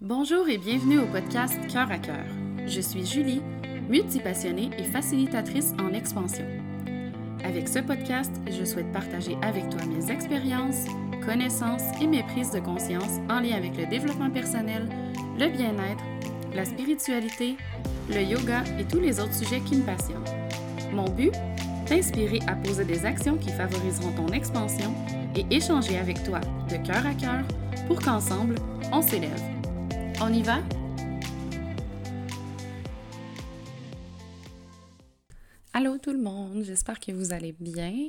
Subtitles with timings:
[0.00, 2.24] Bonjour et bienvenue au podcast Cœur à cœur.
[2.68, 3.42] Je suis Julie,
[3.88, 6.44] multipassionnée et facilitatrice en expansion.
[7.42, 10.84] Avec ce podcast, je souhaite partager avec toi mes expériences,
[11.26, 14.88] connaissances et mes prises de conscience en lien avec le développement personnel,
[15.36, 16.04] le bien-être,
[16.54, 17.56] la spiritualité,
[18.08, 20.22] le yoga et tous les autres sujets qui me passionnent.
[20.92, 21.32] Mon but
[21.86, 24.94] T'inspirer à poser des actions qui favoriseront ton expansion
[25.34, 26.38] et échanger avec toi
[26.70, 27.42] de cœur à cœur
[27.88, 28.56] pour qu'ensemble,
[28.92, 29.57] on s'élève.
[30.20, 30.58] On y va?
[35.72, 38.08] Allô tout le monde, j'espère que vous allez bien.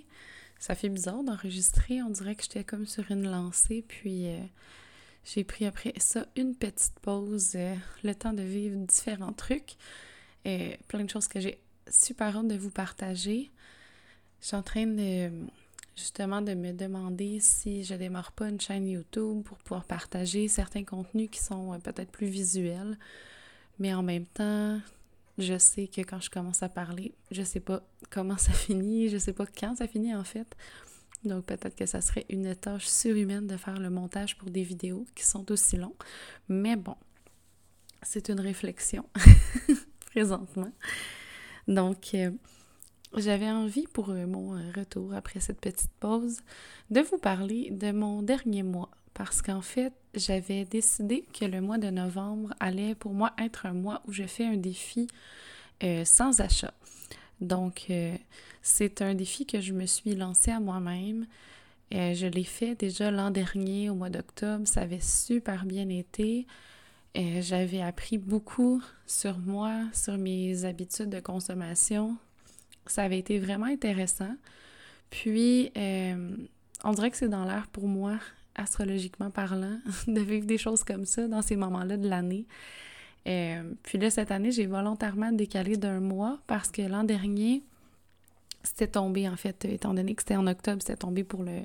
[0.58, 4.40] Ça fait bizarre d'enregistrer, on dirait que j'étais comme sur une lancée, puis euh,
[5.24, 9.76] j'ai pris après ça une petite pause, euh, le temps de vivre différents trucs,
[10.46, 11.60] et plein de choses que j'ai
[11.92, 13.52] super hâte de vous partager.
[14.42, 15.30] Je suis en train de
[16.00, 20.84] justement de me demander si je démarre pas une chaîne YouTube pour pouvoir partager certains
[20.84, 22.98] contenus qui sont euh, peut-être plus visuels.
[23.78, 24.80] Mais en même temps,
[25.38, 29.18] je sais que quand je commence à parler, je sais pas comment ça finit, je
[29.18, 30.56] sais pas quand ça finit en fait.
[31.26, 35.06] Donc peut-être que ça serait une tâche surhumaine de faire le montage pour des vidéos
[35.16, 35.96] qui sont aussi longs.
[36.48, 36.96] Mais bon,
[38.02, 39.06] c'est une réflexion
[40.12, 40.72] présentement.
[41.68, 42.32] Donc, euh,
[43.16, 46.42] j'avais envie pour euh, mon euh, retour après cette petite pause
[46.90, 51.78] de vous parler de mon dernier mois parce qu'en fait, j'avais décidé que le mois
[51.78, 55.08] de novembre allait pour moi être un mois où je fais un défi
[56.06, 56.74] sans achat.
[57.42, 57.92] Donc,
[58.62, 61.26] c'est un défi que je me suis lancé à moi-même.
[61.92, 64.66] je l'ai fait déjà l'an dernier, au mois d'octobre.
[64.66, 66.48] Ça avait super bien été.
[67.16, 72.16] J'avais appris beaucoup sur moi, sur mes habitudes de consommation.
[72.92, 74.36] Ça avait été vraiment intéressant.
[75.10, 76.36] Puis, euh,
[76.84, 78.20] on dirait que c'est dans l'air pour moi,
[78.56, 82.46] astrologiquement parlant, de vivre des choses comme ça dans ces moments-là de l'année.
[83.28, 87.64] Euh, puis là, cette année, j'ai volontairement décalé d'un mois parce que l'an dernier,
[88.64, 91.62] c'était tombé, en fait, étant donné que c'était en octobre, c'était tombé pour le,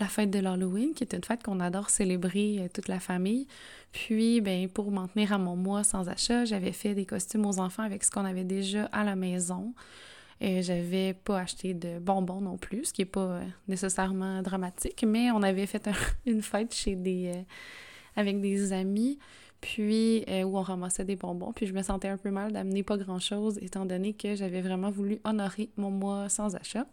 [0.00, 3.46] la fête de l'Halloween, qui est une fête qu'on adore célébrer euh, toute la famille.
[3.92, 7.58] Puis, ben, pour m'en tenir à mon mois sans achat, j'avais fait des costumes aux
[7.58, 9.74] enfants avec ce qu'on avait déjà à la maison.
[10.42, 15.04] Euh, j'avais pas acheté de bonbons non plus, ce qui est pas euh, nécessairement dramatique,
[15.06, 15.88] mais on avait fait
[16.26, 17.32] une fête chez des
[18.16, 19.18] avec des amis,
[19.60, 22.96] puis où on ramassait des bonbons, puis je me sentais un peu mal d'amener pas
[22.96, 26.86] grand-chose étant donné que j'avais vraiment voulu honorer mon mois sans achat.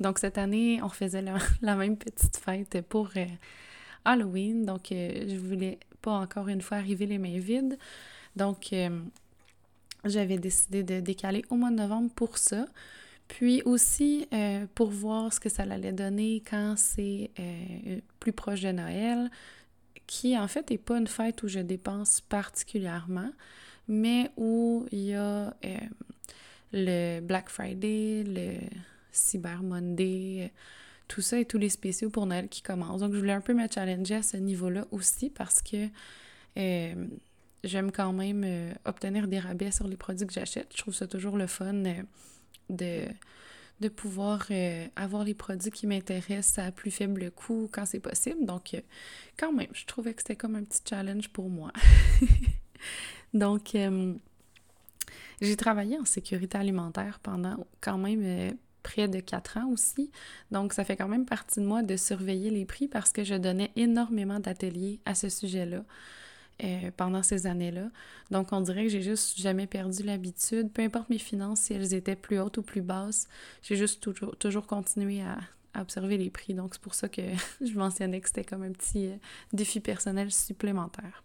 [0.00, 1.36] Donc cette année, on faisait la,
[1.76, 3.26] même petite fête pour euh,
[4.04, 4.64] Halloween.
[4.64, 7.78] Donc euh, je voulais pas encore une fois arriver les mains vides.
[8.36, 9.00] Donc euh,
[10.04, 12.66] j'avais décidé de décaler au mois de novembre pour ça.
[13.28, 14.28] Puis aussi
[14.74, 17.30] pour voir ce que ça allait donner quand c'est
[18.20, 19.30] plus proche de Noël,
[20.06, 23.30] qui en fait n'est pas une fête où je dépense particulièrement,
[23.88, 25.54] mais où il y a
[26.72, 28.58] le Black Friday, le
[29.12, 30.48] Cyber Monday, euh,
[31.08, 33.00] tout ça et tous les spéciaux pour Noël qui commencent.
[33.00, 35.88] Donc, je voulais un peu me challenger à ce niveau-là aussi parce que
[36.56, 37.06] euh,
[37.64, 40.68] j'aime quand même euh, obtenir des rabais sur les produits que j'achète.
[40.74, 41.82] Je trouve ça toujours le fun
[42.70, 43.06] de,
[43.80, 44.48] de pouvoir
[44.96, 48.44] avoir les produits qui m'intéressent à plus faible coût quand c'est possible.
[48.44, 48.80] Donc,
[49.36, 51.72] quand même, je trouvais que c'était comme un petit challenge pour moi.
[53.34, 53.76] Donc,
[55.40, 60.10] j'ai travaillé en sécurité alimentaire pendant quand même près de quatre ans aussi.
[60.50, 63.34] Donc, ça fait quand même partie de moi de surveiller les prix parce que je
[63.34, 65.84] donnais énormément d'ateliers à ce sujet-là
[66.62, 67.90] euh, pendant ces années-là.
[68.30, 71.92] Donc, on dirait que j'ai juste jamais perdu l'habitude, peu importe mes finances, si elles
[71.94, 73.26] étaient plus hautes ou plus basses,
[73.62, 75.38] j'ai juste toujours, toujours continué à,
[75.80, 76.54] observer les prix.
[76.54, 77.22] Donc, c'est pour ça que
[77.60, 79.16] je mentionnais que c'était comme un petit euh,
[79.52, 81.24] défi personnel supplémentaire.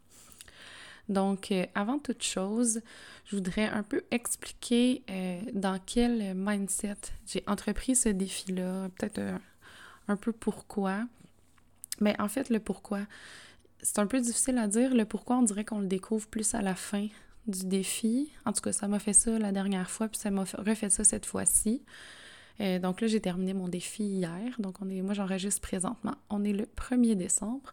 [1.10, 2.82] Donc, euh, avant toute chose,
[3.26, 5.04] je voudrais un peu expliquer
[5.54, 9.22] dans quel mindset j'ai entrepris ce défi-là, peut-être
[10.08, 11.06] un peu pourquoi.
[12.00, 13.02] Mais en fait, le pourquoi,
[13.82, 14.94] c'est un peu difficile à dire.
[14.94, 17.08] Le pourquoi, on dirait qu'on le découvre plus à la fin
[17.48, 18.32] du défi.
[18.46, 21.04] En tout cas, ça m'a fait ça la dernière fois, puis ça m'a refait ça
[21.04, 21.82] cette fois-ci.
[22.60, 24.56] donc là, j'ai terminé mon défi hier.
[24.60, 26.16] Donc, on est, moi, j'enregistre présentement.
[26.30, 27.72] On est le 1er décembre.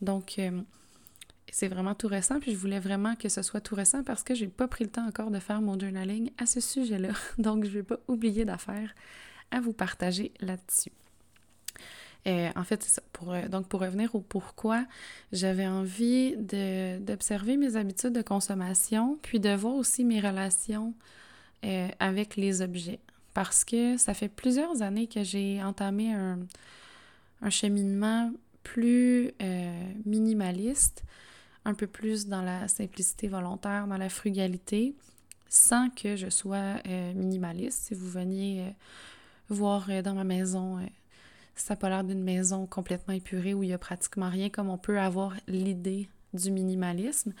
[0.00, 0.40] Donc,
[1.50, 4.34] c'est vraiment tout récent, puis je voulais vraiment que ce soit tout récent parce que
[4.34, 7.10] j'ai pas pris le temps encore de faire mon journaling à ce sujet-là.
[7.38, 8.94] Donc, je vais pas oublier d'affaires
[9.50, 10.92] à vous partager là-dessus.
[12.26, 13.02] Euh, en fait, c'est ça.
[13.12, 14.84] Pour, euh, donc, pour revenir au pourquoi,
[15.32, 20.94] j'avais envie d'observer mes habitudes de consommation, puis de voir aussi mes relations
[21.64, 23.00] euh, avec les objets.
[23.34, 26.40] Parce que ça fait plusieurs années que j'ai entamé un,
[27.40, 28.32] un, cheminement
[28.64, 29.32] plus
[30.04, 31.04] minimaliste
[31.68, 34.94] un peu plus dans la simplicité volontaire, dans la frugalité,
[35.48, 37.88] sans que je sois euh, minimaliste.
[37.88, 38.70] Si vous veniez euh,
[39.50, 40.78] voir euh, dans ma maison,
[41.60, 44.68] ça n'a pas l'air d'une maison complètement épurée où il y a pratiquement rien, comme
[44.70, 47.32] on peut avoir l'idée du minimalisme.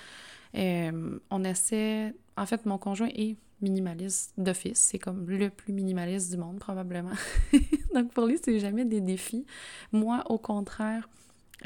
[0.54, 4.78] on essaie, en fait, mon conjoint est minimaliste d'office.
[4.78, 7.12] C'est comme le plus minimaliste du monde, probablement.
[7.94, 9.46] Donc pour lui, c'est jamais des défis.
[9.92, 11.08] Moi, au contraire,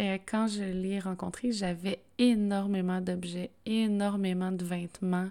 [0.00, 5.28] euh, quand je l'ai rencontré, j'avais énormément d'objets, énormément de vêtements,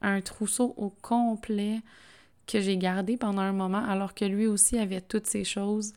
[0.00, 1.80] un trousseau au complet
[2.46, 5.92] que j'ai gardé pendant un moment, alors que lui aussi avait toutes ces choses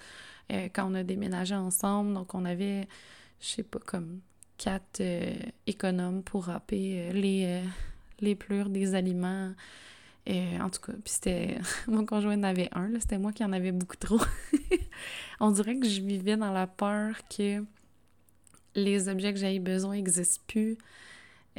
[0.51, 2.13] euh, quand on a déménagé ensemble.
[2.13, 2.88] Donc on avait,
[3.40, 4.19] je sais pas, comme
[4.57, 5.34] quatre euh,
[5.68, 7.62] économes pour râper les,
[8.19, 9.51] les pleurs des aliments.
[10.25, 11.57] Et, en tout cas, puis c'était.
[11.88, 14.22] Mon conjoint en avait un, c'était moi qui en avais beaucoup trop.
[15.40, 17.63] on dirait que je vivais dans la peur que
[18.75, 20.78] les objets que j'avais besoin n'existent plus.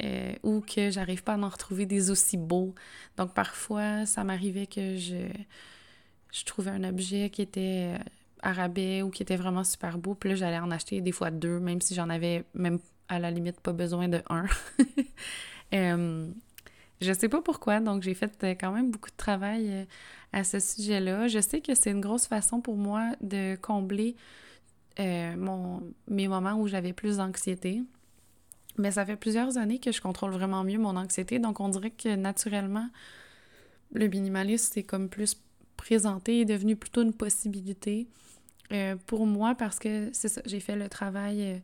[0.03, 2.75] Euh, ou que j'arrive pas à en retrouver des aussi beaux.
[3.17, 5.29] Donc parfois, ça m'arrivait que je,
[6.33, 7.93] je trouvais un objet qui était
[8.45, 11.31] euh, arabais ou qui était vraiment super beau, puis là, j'allais en acheter des fois
[11.31, 14.45] deux, même si j'en avais même à la limite pas besoin de un.
[15.73, 16.27] euh,
[17.01, 19.87] je sais pas pourquoi, donc j'ai fait euh, quand même beaucoup de travail
[20.33, 21.27] à ce sujet-là.
[21.27, 24.15] Je sais que c'est une grosse façon pour moi de combler
[24.99, 27.83] euh, mon, mes moments où j'avais plus d'anxiété.
[28.77, 31.91] Mais ça fait plusieurs années que je contrôle vraiment mieux mon anxiété, donc on dirait
[31.91, 32.89] que naturellement,
[33.93, 35.37] le minimalisme c'est comme plus
[35.77, 38.07] présenté, est devenu plutôt une possibilité
[38.71, 41.57] euh, pour moi parce que c'est ça, j'ai fait le travail euh,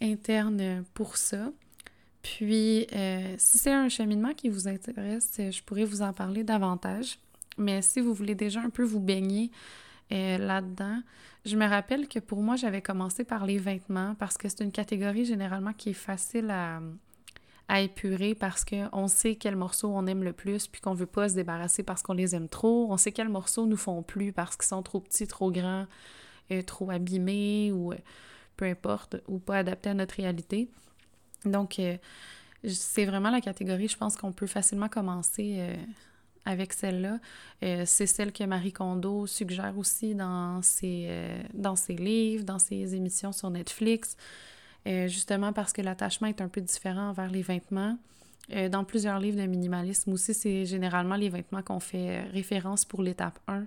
[0.00, 1.50] interne pour ça.
[2.22, 2.88] Puis,
[3.38, 7.20] si c'est un cheminement qui vous intéresse, je pourrais vous en parler davantage.
[7.56, 9.52] Mais si vous voulez déjà un peu vous baigner
[10.10, 11.02] là-dedans,
[11.44, 14.72] je me rappelle que pour moi, j'avais commencé par les vêtements parce que c'est une
[14.72, 16.80] catégorie généralement qui est facile à,
[17.68, 21.28] à épurer parce qu'on sait quels morceaux on aime le plus puis qu'on veut pas
[21.28, 22.86] se débarrasser parce qu'on les aime trop.
[22.90, 25.86] On sait quels morceaux nous font plus parce qu'ils sont trop petits, trop grands,
[26.52, 27.96] euh, trop abîmés ou euh,
[28.56, 30.70] peu importe, ou pas adaptés à notre réalité.
[31.44, 31.96] Donc, euh,
[32.64, 35.76] c'est vraiment la catégorie, je pense qu'on peut facilement commencer
[36.44, 37.20] avec celle-là.
[37.60, 41.08] C'est celle que Marie Kondo suggère aussi dans ses,
[41.54, 44.16] dans ses livres, dans ses émissions sur Netflix,
[44.86, 47.98] euh, justement parce que l'attachement est un peu différent envers les vêtements.
[48.70, 53.38] dans plusieurs livres de minimalisme aussi, c'est généralement les vêtements qu'on fait référence pour l'étape
[53.48, 53.66] 1.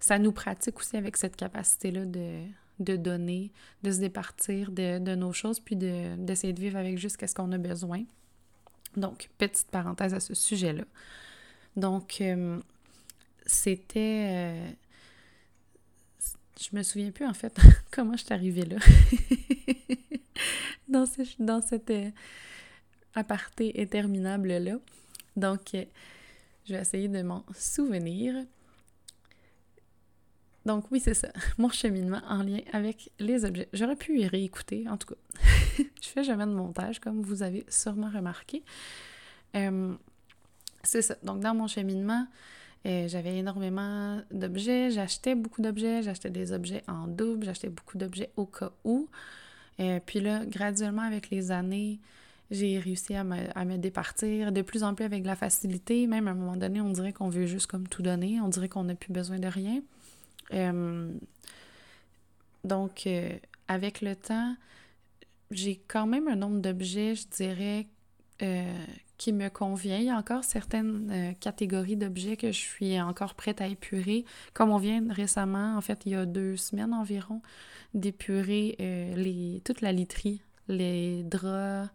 [0.00, 2.42] Ça nous pratique aussi avec cette capacité-là de,
[2.80, 3.52] de donner,
[3.82, 7.52] de se départir de, de nos choses, puis d'essayer de, vivre avec juste ce qu'on
[7.52, 8.04] a besoin.
[8.96, 10.84] Donc, petite parenthèse à ce sujet-là.
[11.76, 12.58] Donc, euh,
[13.44, 14.28] c'était.
[14.30, 14.70] Euh,
[16.58, 17.58] je me souviens plus en fait
[17.90, 18.76] comment je suis arrivée là.
[20.98, 22.10] dans, ce, dans cette euh,
[23.14, 24.76] aparté interminable-là.
[25.36, 25.76] Donc,
[26.64, 28.34] je vais essayer de m'en souvenir.
[30.64, 31.28] Donc oui, c'est ça,
[31.58, 33.68] mon cheminement en lien avec les objets.
[33.72, 35.20] J'aurais pu y réécouter, en tout cas.
[35.78, 38.64] je fais jamais de montage, comme vous avez sûrement remarqué.
[40.82, 41.16] C'est ça.
[41.22, 42.26] Donc, dans mon cheminement,
[42.86, 44.90] euh, j'avais énormément d'objets.
[44.92, 46.02] J'achetais beaucoup d'objets.
[46.02, 47.44] J'achetais des objets en double.
[47.44, 49.08] J'achetais beaucoup d'objets au cas où.
[49.80, 52.00] Euh, puis là, graduellement, avec les années,
[52.50, 56.06] j'ai réussi à me, départir de plus en plus avec la facilité.
[56.06, 58.40] Même à un moment donné, on dirait qu'on veut juste comme tout donner.
[58.40, 59.82] On dirait qu'on n'a plus besoin de rien.
[60.54, 61.12] Euh,
[62.64, 63.08] donc,
[63.68, 64.56] avec le temps,
[65.50, 67.86] j'ai quand même un nombre d'objets, je dirais,
[69.18, 69.98] qui me convient.
[69.98, 74.24] Il y a encore certaines euh, catégories d'objets que je suis encore prête à épurer.
[74.52, 77.40] Comme on vient récemment, en fait, il y a deux semaines environ,
[77.94, 81.90] d'épurer euh, toute la literie, les draps,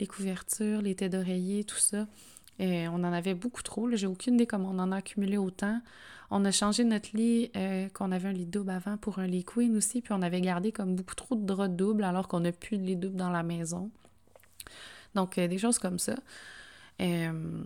[0.00, 2.06] les couvertures, les têtes d'oreiller, tout ça.
[2.58, 3.88] Et on en avait beaucoup trop.
[3.92, 5.80] J'ai aucune idée comment on en a accumulé autant.
[6.30, 9.44] On a changé notre lit, euh, qu'on avait un lit double avant pour un lit
[9.44, 12.52] queen aussi, puis on avait gardé comme beaucoup trop de draps doubles alors qu'on n'a
[12.52, 13.90] plus de lit double dans la maison.
[15.18, 16.14] Donc, des choses comme ça.
[17.02, 17.64] Euh,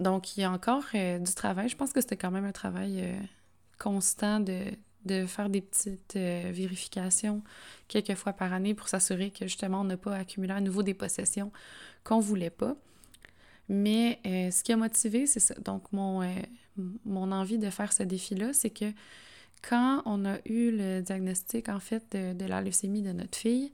[0.00, 1.68] donc, il y a encore euh, du travail.
[1.68, 3.20] Je pense que c'était quand même un travail euh,
[3.78, 4.64] constant de,
[5.26, 7.42] faire des petites vérifications
[7.88, 10.94] quelques fois par année pour s'assurer que justement on n'a pas accumulé à nouveau des
[10.94, 11.52] possessions
[12.02, 12.74] qu'on voulait pas.
[13.68, 15.54] Mais ce qui a motivé, c'est ça.
[15.56, 16.28] Donc, mon,
[17.04, 18.92] mon envie de faire ce défi-là, c'est que
[19.62, 23.72] quand on a eu le diagnostic, en fait, de, de la leucémie de notre fille,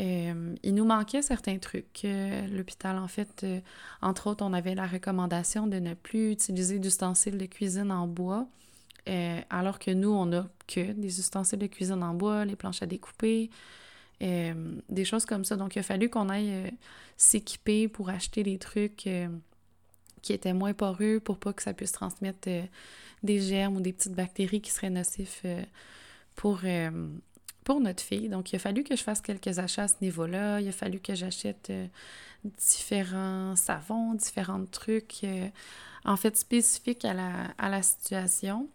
[0.00, 2.04] euh, il nous manquait certains trucs.
[2.04, 3.60] L'hôpital, en fait, euh,
[4.00, 8.46] entre autres, on avait la recommandation de ne plus utiliser d'ustensiles de cuisine en bois,
[9.08, 12.82] euh, alors que nous, on n'a que des ustensiles de cuisine en bois, les planches
[12.82, 13.50] à découper,
[14.20, 15.56] des choses comme ça.
[15.56, 16.70] Donc, il a fallu qu'on aille
[17.16, 19.08] s'équiper pour acheter des trucs
[20.20, 22.46] qui étaient moins poreux pour pas que ça puisse transmettre
[23.22, 25.46] des germes ou des petites bactéries qui seraient nocifs
[26.36, 26.60] pour,
[27.64, 28.28] pour notre fille.
[28.28, 30.60] Donc, il a fallu que je fasse quelques achats à ce niveau-là.
[30.60, 31.72] Il a fallu que j'achète
[32.58, 35.26] différents savons, différents trucs,
[36.04, 38.68] en fait, spécifiques à la, à la situation.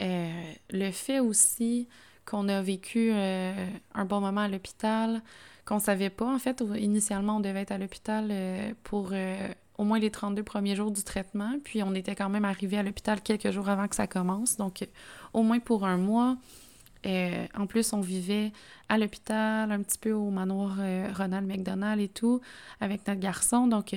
[0.00, 1.88] le fait aussi
[2.30, 3.52] qu'on a vécu euh,
[3.94, 5.22] un bon moment à l'hôpital,
[5.64, 6.32] qu'on savait pas.
[6.32, 10.42] En fait, initialement, on devait être à l'hôpital euh, pour euh, au moins les 32
[10.42, 13.88] premiers jours du traitement, puis on était quand même arrivé à l'hôpital quelques jours avant
[13.88, 14.86] que ça commence, donc
[15.32, 16.36] au moins pour un mois.
[17.04, 18.52] En plus, on vivait
[18.88, 20.76] à l'hôpital, un petit peu au manoir
[21.16, 22.40] Ronald McDonald et tout,
[22.80, 23.66] avec notre garçon.
[23.66, 23.94] Donc,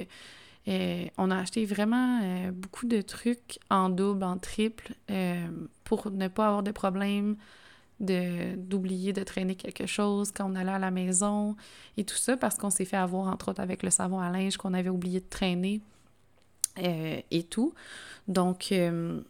[0.68, 4.94] on a acheté vraiment beaucoup de trucs en double, en triple,
[5.84, 7.36] pour ne pas avoir de problème
[8.00, 11.56] d'oublier de, traîner quelque chose quand on allait à la maison
[11.98, 14.58] et tout ça parce qu'on s'est fait avoir entre autres avec le savon à linge
[14.58, 15.82] qu'on avait oublié de traîner
[16.80, 17.74] euh, et tout.
[18.28, 19.22] Donc euh,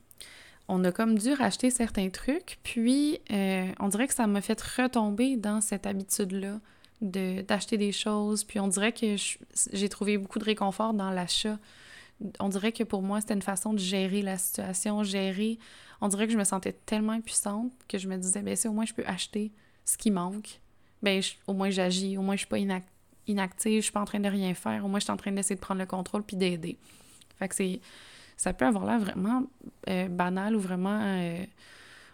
[0.67, 4.59] on a comme dû racheter certains trucs, puis euh, on dirait que ça m'a fait
[4.61, 6.59] retomber dans cette habitude-là
[7.01, 9.15] d'acheter des choses, puis on dirait que
[9.73, 11.59] j'ai trouvé beaucoup de réconfort dans l'achat.
[12.39, 15.59] On dirait que pour moi, c'était une façon de gérer la situation, gérer
[16.03, 18.73] on dirait que je me sentais tellement impuissante que je me disais, ben si au
[18.73, 19.53] moins je peux acheter
[19.85, 20.59] ce qui manque,
[21.01, 22.57] ben au moins j'agis, au moins je suis pas
[23.25, 25.31] inactive, je suis pas en train de rien faire, au moins je suis en train
[25.31, 26.77] d'essayer de prendre le contrôle puis d'aider.
[27.39, 27.79] Fait que c'est
[28.43, 29.43] ça peut avoir l'air vraiment
[29.87, 31.45] euh, banal ou vraiment euh,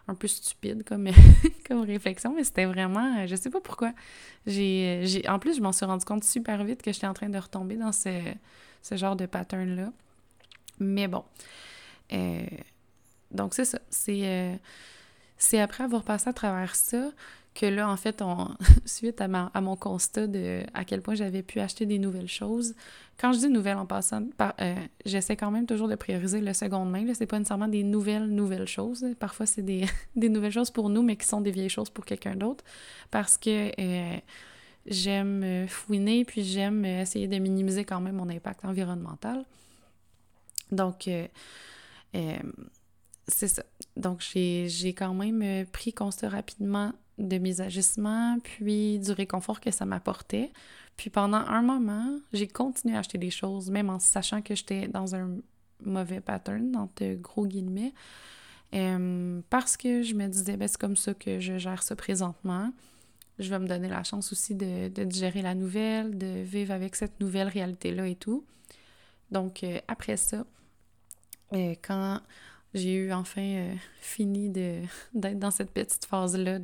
[0.07, 1.09] un peu stupide comme,
[1.67, 3.93] comme réflexion, mais c'était vraiment, je sais pas pourquoi.
[4.45, 7.29] J'ai, j'ai, en plus, je m'en suis rendu compte super vite que j'étais en train
[7.29, 8.09] de retomber dans ce,
[8.83, 9.91] ce genre de pattern-là.
[10.79, 11.23] Mais bon,
[12.13, 12.45] euh,
[13.31, 13.79] donc, c'est ça.
[14.09, 14.55] Euh,
[15.35, 17.09] c'est, après avoir passé à travers ça
[17.59, 21.59] que là, en fait, on, suite à, mon constat de à quel point j'avais pu
[21.59, 22.73] acheter des nouvelles choses,
[23.19, 24.23] quand je dis nouvelles en passant,
[24.61, 24.75] euh,
[25.05, 27.05] j'essaie quand même toujours de prioriser le seconde main.
[27.13, 29.05] C'est pas nécessairement des nouvelles, nouvelles choses.
[29.19, 29.61] Parfois, c'est
[30.15, 32.63] des, nouvelles choses pour nous, mais qui sont des vieilles choses pour quelqu'un d'autre.
[33.11, 34.17] Parce que euh,
[34.85, 39.43] j'aime fouiner, puis j'aime essayer de minimiser quand même mon impact environnemental.
[40.71, 41.09] Donc,
[43.29, 43.63] c'est ça.
[43.95, 49.71] Donc, j'ai quand même euh, pris constat rapidement de mes agissements, puis du réconfort que
[49.71, 50.51] ça m'apportait.
[50.97, 54.87] Puis pendant un moment, j'ai continué à acheter des choses, même en sachant que j'étais
[54.87, 55.37] dans un
[55.83, 57.93] mauvais pattern, dans de gros guillemets,
[58.73, 62.71] euh, parce que je me disais, ben, c'est comme ça que je gère ça présentement.
[63.37, 66.95] Je vais me donner la chance aussi de, de digérer la nouvelle, de vivre avec
[66.95, 68.45] cette nouvelle réalité-là et tout.
[69.31, 70.45] Donc, euh, après ça,
[71.51, 72.19] quand
[72.73, 74.49] j'ai eu enfin euh, fini
[75.13, 76.59] d'être dans cette petite phase-là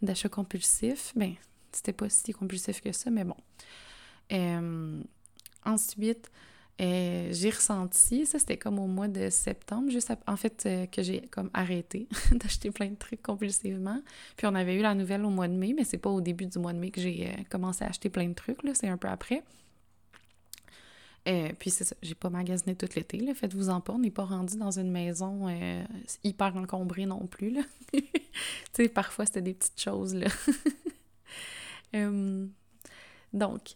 [0.00, 1.12] d'achat compulsif.
[1.16, 1.34] Ben,
[1.70, 3.36] c'était pas si compulsif que ça, mais bon.
[4.32, 5.00] Euh,
[5.64, 6.30] ensuite,
[6.80, 11.20] euh, j'ai ressenti, ça c'était comme au mois de septembre, juste en fait que j'ai
[11.30, 14.00] comme arrêté d'acheter plein de trucs compulsivement.
[14.36, 16.46] Puis on avait eu la nouvelle au mois de mai, mais c'est pas au début
[16.46, 18.96] du mois de mai que j'ai commencé à acheter plein de trucs, là, c'est un
[18.96, 19.42] peu après.
[21.28, 24.24] Euh, puis c'est ça, j'ai pas magasiné tout l'été, faites-vous en pas, on n'est pas
[24.24, 25.84] rendu dans une maison euh,
[26.24, 27.60] hyper encombrée non plus, là.
[27.92, 28.02] tu
[28.72, 30.28] sais, parfois c'était des petites choses, là.
[31.94, 32.46] Euh,
[33.34, 33.74] donc,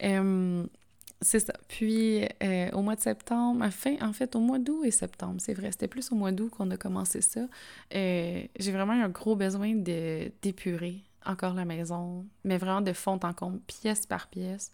[0.00, 1.52] c'est ça.
[1.68, 2.24] Puis
[2.72, 5.86] au mois de septembre, fin, en fait, au mois d'août et septembre, c'est vrai, c'était
[5.86, 7.46] plus au mois d'août qu'on a commencé ça.
[7.92, 13.34] j'ai vraiment eu un gros besoin d'épurer encore la maison, mais vraiment de fond en
[13.34, 14.72] comble, pièce par pièce.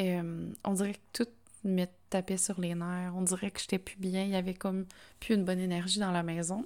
[0.00, 1.30] Euh, on dirait que tout
[1.64, 3.12] me tapait sur les nerfs.
[3.14, 4.24] On dirait que j'étais plus bien.
[4.24, 4.86] Il y avait comme
[5.20, 6.64] plus une bonne énergie dans la maison.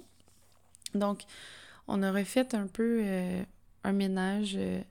[0.93, 1.23] Donc,
[1.87, 3.43] on aurait fait un peu euh,
[3.83, 4.81] un ménage euh,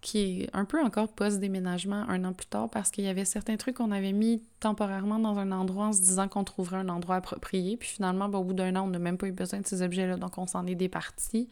[0.00, 3.56] qui est un peu encore post-déménagement un an plus tard parce qu'il y avait certains
[3.56, 7.16] trucs qu'on avait mis temporairement dans un endroit en se disant qu'on trouverait un endroit
[7.16, 7.76] approprié.
[7.76, 9.82] Puis finalement, ben, au bout d'un an, on n'a même pas eu besoin de ces
[9.82, 11.48] objets-là, donc on s'en est départi.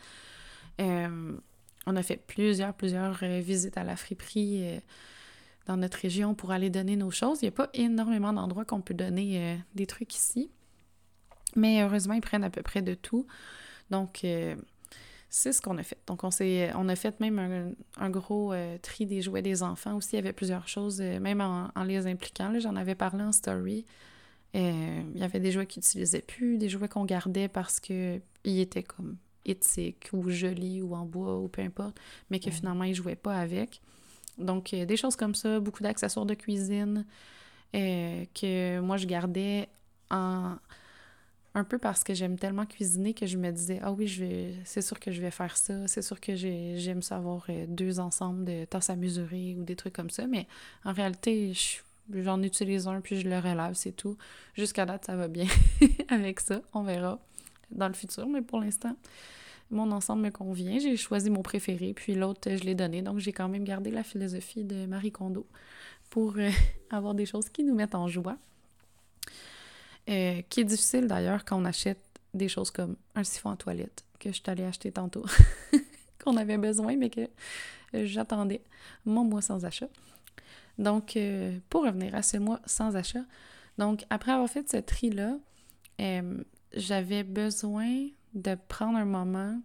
[0.79, 4.81] on a fait plusieurs, plusieurs visites à la friperie
[5.69, 7.41] dans notre région pour aller donner nos choses.
[7.43, 10.51] Il n'y a pas énormément d'endroits qu'on peut donner euh, des trucs ici.
[11.55, 13.27] Mais heureusement, ils prennent à peu près de tout.
[13.91, 14.57] Donc, euh,
[15.29, 15.99] c'est ce qu'on a fait.
[16.07, 20.11] Donc, on, on a fait même un, gros euh, tri des jouets des enfants aussi.
[20.15, 22.59] Il y avait plusieurs choses, même en, les impliquant.
[22.59, 23.85] J'en avais parlé en story.
[24.55, 28.83] il y avait des jouets qu'ils n'utilisaient plus, des jouets qu'on gardait parce qu'ils étaient
[28.83, 31.99] comme éthiques ou jolis ou en bois ou peu importe,
[32.31, 33.83] mais que finalement, ils ne jouaient pas avec.
[34.39, 37.05] Donc, euh, des choses comme ça, beaucoup d'accessoires de cuisine
[37.75, 39.69] euh, que moi, je gardais
[40.11, 40.57] en
[41.55, 44.55] un peu parce que j'aime tellement cuisiner que je me disais ah oui je vais
[44.65, 48.45] c'est sûr que je vais faire ça c'est sûr que j'aime savoir euh, deux ensembles
[48.45, 50.27] de tasses à mesurer ou des trucs comme ça.
[50.27, 50.47] Mais
[50.85, 51.53] en réalité
[52.15, 54.17] j'en utilise un puis je le relève c'est tout.
[54.55, 55.47] Jusqu'à date ça va bien
[56.09, 57.19] avec ça on verra
[57.71, 58.97] dans le futur mais pour l'instant
[59.71, 63.03] mon ensemble me convient j'ai choisi mon préféré puis l'autre je l'ai donné.
[63.03, 65.47] Donc j'ai quand même gardé la philosophie de Marie Kondo
[66.11, 66.51] pour euh,
[66.91, 68.39] avoir des choses qui nous mettent en joie.
[70.09, 72.01] Euh, qui est difficile d'ailleurs quand on achète
[72.33, 75.27] des choses comme un siphon à toilette que je allée acheter tantôt,
[76.25, 78.63] qu'on avait besoin, mais que euh, j'attendais.
[79.05, 79.89] Mon mois sans achat.
[80.79, 83.25] Donc, euh, pour revenir à ce mois sans achat,
[83.77, 85.37] donc après avoir fait ce tri-là,
[86.75, 88.09] j'avais besoin
[88.39, 89.59] de prendre un moment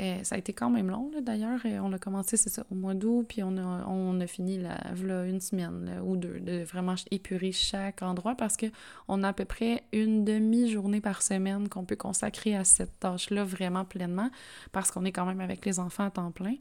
[0.00, 1.60] euh, ça a été quand même long, d'ailleurs.
[1.82, 4.78] On a commencé, c'est ça, au mois d'août, puis on a, on a fini là,
[5.26, 9.84] une semaine ou deux de vraiment épurer chaque endroit parce qu'on a à peu près
[9.92, 14.30] une demi-journée par semaine qu'on peut consacrer à cette tâche-là vraiment pleinement
[14.72, 16.54] parce qu'on est quand même avec les enfants à temps plein.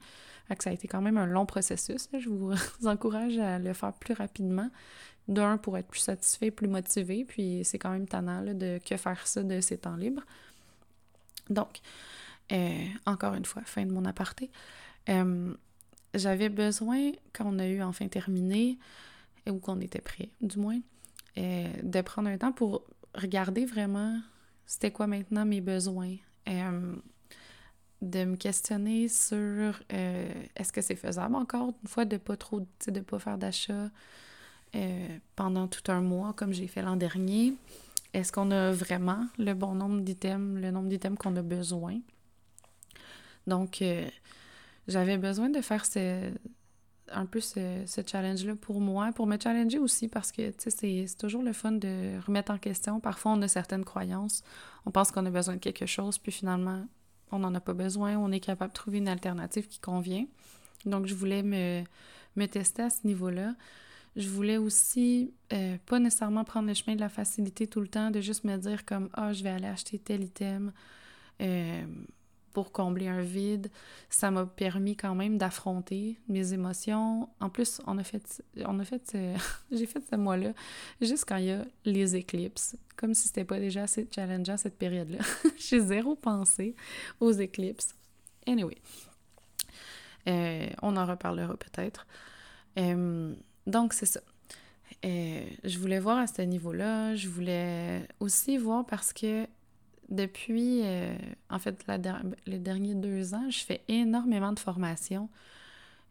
[0.60, 2.10] Ça a été quand même un long processus.
[2.18, 2.52] Je vous
[2.86, 4.70] encourage à le faire plus rapidement.
[5.30, 9.28] D'un, pour être plus satisfait, plus motivé, puis c'est quand même tannant de que faire
[9.28, 10.24] ça de ces temps libres.
[11.50, 11.82] Donc,
[12.52, 14.50] euh, encore une fois, fin de mon aparté.
[15.10, 15.54] Euh,
[16.14, 18.78] j'avais besoin, quand on a eu enfin terminé,
[19.48, 20.80] ou qu'on était prêt, du moins,
[21.38, 22.84] euh, de prendre un temps pour
[23.16, 24.20] regarder vraiment
[24.66, 26.16] c'était quoi maintenant mes besoins.
[28.02, 33.00] de me questionner sur est-ce que c'est faisable encore une fois de pas trop de
[33.02, 33.90] pas faire d'achat
[35.36, 37.56] pendant tout un mois comme j'ai fait l'an dernier
[38.14, 42.00] est-ce qu'on a vraiment le bon nombre d'items le nombre d'items qu'on a besoin?
[43.48, 44.08] Donc, euh,
[44.88, 45.84] j'avais besoin de faire
[47.12, 51.54] un peu ce, challenge-là pour moi, pour me challenger aussi, parce que c'est toujours le
[51.54, 53.00] fun de remettre en question.
[53.00, 54.44] Parfois, on a certaines croyances,
[54.86, 56.86] on pense qu'on a besoin de quelque chose, puis finalement,
[57.32, 60.26] on n'en a pas besoin, on est capable de trouver une alternative qui convient.
[60.86, 61.84] Donc, je voulais me,
[62.36, 63.54] me tester à ce niveau-là.
[64.16, 68.12] Je voulais aussi euh, pas nécessairement prendre le chemin de la facilité tout le temps,
[68.12, 70.72] de juste me dire comme Ah, je vais aller acheter tel item.
[71.42, 71.86] Euh,
[72.54, 73.70] pour combler un vide.
[74.10, 77.30] Ça m'a permis quand même d'affronter mes émotions.
[77.40, 79.16] En plus, on a fait, on a fait,
[79.72, 80.54] j'ai fait ce mois-là
[81.02, 84.78] juste quand il y a les éclipses, comme si c'était pas déjà assez challengeant cette
[84.78, 85.20] période-là.
[85.58, 86.76] j'ai zéro pensé
[87.20, 87.96] aux éclipses.
[88.48, 88.78] Anyway,
[90.28, 92.08] euh, on en reparlera peut-être.
[93.68, 94.22] Donc c'est ça.
[95.06, 97.16] Euh, je voulais voir à ce niveau-là.
[97.16, 99.48] Je voulais aussi voir parce que
[100.10, 101.16] depuis, euh,
[101.50, 101.86] en fait,
[102.48, 105.30] les derniers deux ans, je fais énormément de formations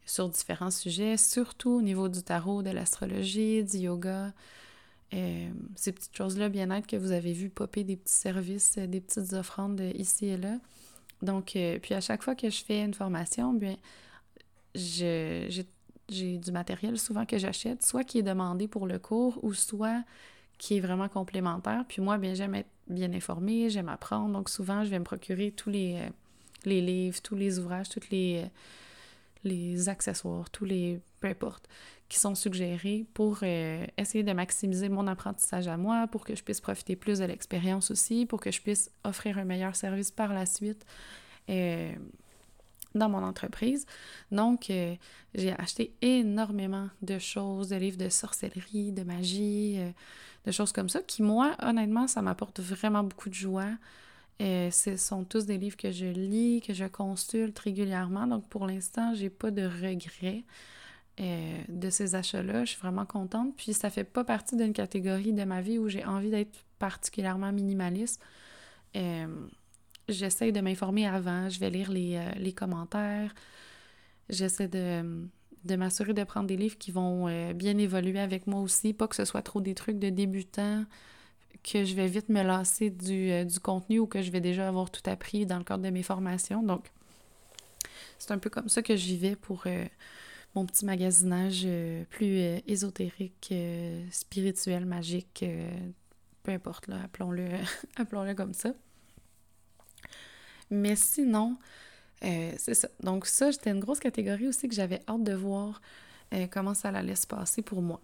[0.05, 4.33] sur différents sujets, surtout au niveau du tarot, de l'astrologie, du yoga.
[5.13, 9.01] Euh, ces petites choses-là, bien-être, que vous avez vu popper des petits services, euh, des
[9.01, 10.57] petites offrandes ici et là.
[11.21, 13.75] Donc, puis à chaque fois que je fais une formation, bien,
[14.73, 15.67] j'ai
[16.09, 20.03] du matériel souvent que j'achète, soit qui est demandé pour le cours ou soit
[20.57, 21.85] qui est vraiment complémentaire.
[21.87, 24.33] Puis moi, bien, j'aime être bien informée, j'aime apprendre.
[24.33, 26.09] Donc souvent, je vais me procurer tous les, euh,
[26.65, 28.47] les livres, tous les ouvrages, tous les, euh,
[29.43, 30.99] les accessoires, tous les...
[31.21, 31.67] peu importe,
[32.09, 36.43] qui sont suggérés pour euh, essayer de maximiser mon apprentissage à moi, pour que je
[36.43, 40.33] puisse profiter plus de l'expérience aussi, pour que je puisse offrir un meilleur service par
[40.33, 40.85] la suite
[42.95, 43.85] dans mon entreprise.
[44.31, 44.71] Donc,
[45.35, 49.79] j'ai acheté énormément de choses, de livres de sorcellerie, de magie,
[50.45, 53.71] de choses comme ça, qui, moi, honnêtement, ça m'apporte vraiment beaucoup de joie.
[54.39, 58.25] Et ce sont tous des livres que je lis, que je consulte régulièrement.
[58.25, 60.45] Donc, pour l'instant, j'ai pas de regrets
[61.19, 62.63] euh, de ces achats-là.
[62.63, 63.53] Je suis vraiment contente.
[63.57, 67.51] Puis, ça fait pas partie d'une catégorie de ma vie où j'ai envie d'être particulièrement
[67.51, 68.21] minimaliste.
[70.09, 71.49] J'essaie de m'informer avant.
[71.49, 73.33] Je vais lire les, euh, les commentaires.
[74.29, 75.27] J'essaie de
[75.65, 79.09] de m'assurer de prendre des livres qui vont euh, bien évoluer avec moi aussi, pas
[79.09, 80.85] que ce soit trop des trucs de débutants,
[81.65, 84.69] que je vais vite me lasser du, euh, du contenu ou que je vais déjà
[84.69, 86.63] avoir tout appris dans le cadre de mes formations.
[86.63, 86.89] Donc,
[88.19, 89.65] c'est un peu comme ça que j'y vais pour
[90.55, 91.67] mon petit magasinage
[92.09, 93.53] plus ésotérique,
[94.11, 95.43] spirituel, magique,
[96.43, 97.49] peu importe, là, appelons-le
[97.97, 98.73] appelons-le comme ça.
[100.71, 101.57] Mais sinon,
[102.23, 102.87] euh, c'est ça.
[103.01, 105.81] Donc ça, c'était une grosse catégorie aussi que j'avais hâte de voir
[106.33, 107.99] euh, comment ça allait se passer pour moi.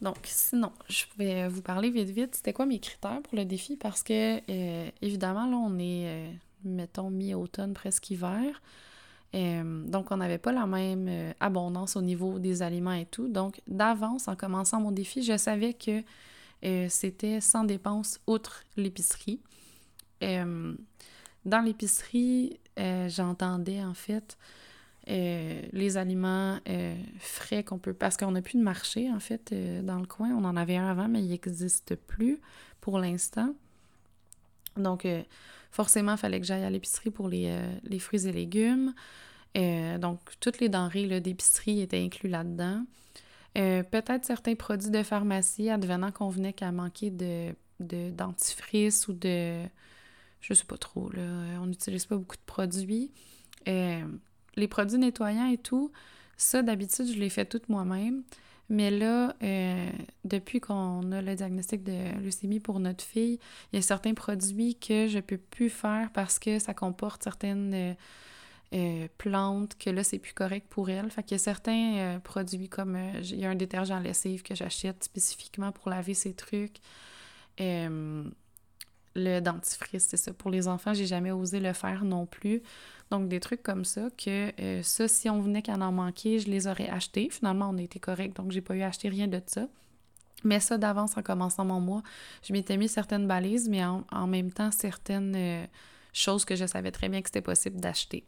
[0.00, 3.76] Donc sinon, je vais vous parler vite vite, c'était quoi mes critères pour le défi?
[3.76, 6.30] Parce que euh, évidemment là on est
[6.64, 8.62] mettons mi-automne presque hiver.
[9.32, 13.26] donc on n'avait pas la même abondance au niveau des aliments et tout.
[13.26, 16.04] Donc d'avance en commençant mon défi, je savais que
[16.88, 19.40] c'était sans dépense outre l'épicerie.
[20.20, 22.58] Dans l'épicerie,
[23.08, 24.36] j'entendais en fait
[25.06, 26.58] les aliments
[27.18, 27.94] frais qu'on peut...
[27.94, 29.54] Parce qu'on n'a plus de marché, en fait,
[29.84, 30.30] dans le coin.
[30.30, 32.38] On en avait un avant, mais il n'existe plus
[32.80, 33.54] pour l'instant.
[34.76, 35.06] Donc,
[35.70, 38.92] forcément, il fallait que j'aille à l'épicerie pour les, fruits et légumes.
[39.54, 42.84] donc, toutes les denrées d'épicerie étaient incluses là-dedans.
[43.56, 49.64] Euh, peut-être certains produits de pharmacie, advenant qu'on venait qu'à manquer de, dentifrice ou de.
[50.40, 51.22] Je sais pas trop, là.
[51.60, 53.10] On n'utilise pas beaucoup de produits.
[53.66, 54.04] Euh,
[54.56, 55.92] les produits nettoyants et tout,
[56.36, 58.22] ça, d'habitude, je les fais toutes moi-même.
[58.70, 59.90] Mais là, euh,
[60.24, 63.38] depuis qu'on a le diagnostic de leucémie pour notre fille,
[63.72, 67.96] il y a certains produits que je peux plus faire parce que ça comporte certaines
[68.74, 71.10] euh, plantes, que là, c'est plus correct pour elle.
[71.10, 72.98] Fait qu'il y a certains produits comme...
[73.22, 76.76] Il y a un détergent lessive que j'achète spécifiquement pour laver ces trucs.
[79.18, 80.32] Le dentifrice, c'est ça.
[80.32, 82.62] Pour les enfants, j'ai jamais osé le faire non plus.
[83.10, 84.52] Donc, des trucs comme ça, que
[84.82, 87.28] ça, si on venait qu'à en manquer, je les aurais achetés.
[87.30, 89.66] Finalement, on été correct, donc j'ai pas eu à acheter rien de ça.
[90.44, 92.02] Mais ça, d'avance, en commençant mon mois,
[92.42, 95.68] je m'étais mis certaines balises, mais en, même temps, certaines
[96.12, 98.24] choses que je savais très bien que c'était possible d'acheter.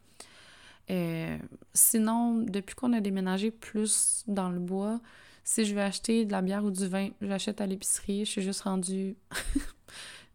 [0.90, 1.38] Euh,
[1.72, 5.00] sinon, depuis qu'on a déménagé plus dans le bois,
[5.44, 8.24] si je veux acheter de la bière ou du vin, j'achète à l'épicerie.
[8.24, 9.16] Je suis juste rendue,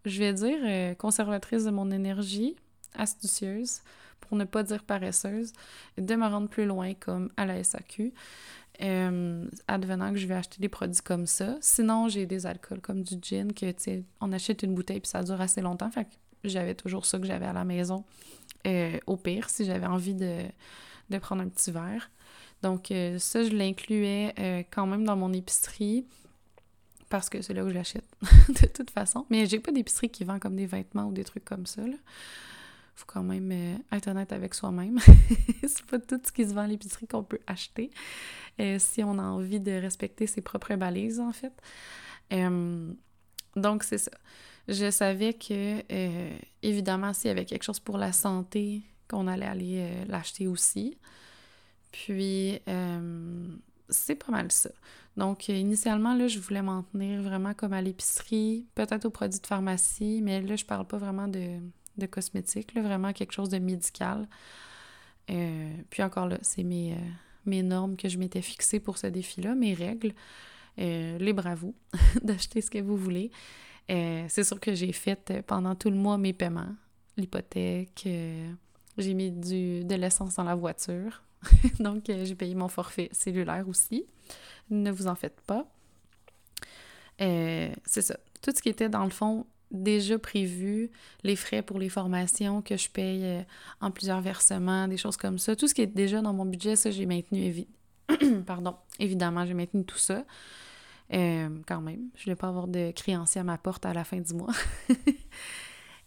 [0.10, 2.56] je vais dire, euh, conservatrice de mon énergie,
[2.96, 3.82] astucieuse,
[4.22, 5.54] pour ne pas dire paresseuse,
[5.98, 8.14] de me rendre plus loin comme à la SAQ.
[8.82, 11.56] Euh, advenant que je vais acheter des produits comme ça.
[11.62, 15.10] Sinon, j'ai des alcools comme du gin que, tu sais, on achète une bouteille puis
[15.10, 15.90] ça dure assez longtemps.
[15.90, 16.10] Fait que
[16.44, 18.04] j'avais toujours ça que j'avais à la maison.
[18.68, 20.40] Euh, au pire, si j'avais envie de,
[21.22, 22.12] prendre un petit verre.
[22.64, 22.88] Donc,
[23.20, 26.06] ça, je l'incluais quand même dans mon épicerie
[27.10, 28.06] parce que c'est là où j'achète,
[28.62, 29.26] de toute façon.
[29.30, 31.82] Mais j'ai pas d'épicerie qui vend comme des vêtements ou des trucs comme ça.
[31.82, 31.98] Là.
[32.96, 33.52] Faut quand même
[33.92, 35.00] être honnête avec soi-même.
[35.68, 37.90] c'est pas tout ce qui se vend à l'épicerie qu'on peut acheter
[38.78, 41.52] si on a envie de respecter ses propres balises, en fait.
[43.58, 44.12] donc, c'est ça
[44.68, 49.46] je savais que, euh, évidemment, s'il y avait quelque chose pour la santé, qu'on allait
[49.46, 50.98] aller euh, l'acheter aussi.
[51.92, 53.48] Puis, euh,
[53.90, 54.72] c'est pas mal ça.
[55.18, 59.48] Donc, initialement, là, je voulais m'en tenir vraiment comme à l'épicerie, peut-être aux produits de
[59.48, 61.60] pharmacie, mais là, je parle pas vraiment de,
[61.98, 64.28] de cosmétiques, vraiment quelque chose de médical.
[65.28, 66.98] puis encore là, c'est mes,
[67.46, 70.14] mes normes que je m'étais fixées pour ce défi-là, mes règles.
[70.78, 71.74] libre à vous
[72.22, 73.32] d'acheter ce que vous voulez.
[73.92, 76.76] Euh, c'est sûr que j'ai fait euh, pendant tout le mois mes paiements,
[77.18, 78.52] l'hypothèque, euh,
[78.98, 81.22] j'ai mis du, de l'essence dans la voiture.
[81.80, 84.06] Donc, j'ai payé mon forfait cellulaire aussi.
[84.70, 85.66] Ne vous en faites pas.
[87.20, 88.18] c'est ça.
[88.42, 90.92] Tout ce qui était dans le fond déjà prévu,
[91.24, 93.46] les frais pour les formations que je paye
[93.82, 95.56] en plusieurs versements, des choses comme ça.
[95.56, 97.66] Tout ce qui est déjà dans mon budget, ça, j'ai maintenu.
[98.46, 100.24] Pardon, évidemment, j'ai maintenu tout ça.
[101.14, 104.04] Euh, quand même, je ne voulais pas avoir de créanciers à ma porte à la
[104.04, 104.54] fin du mois.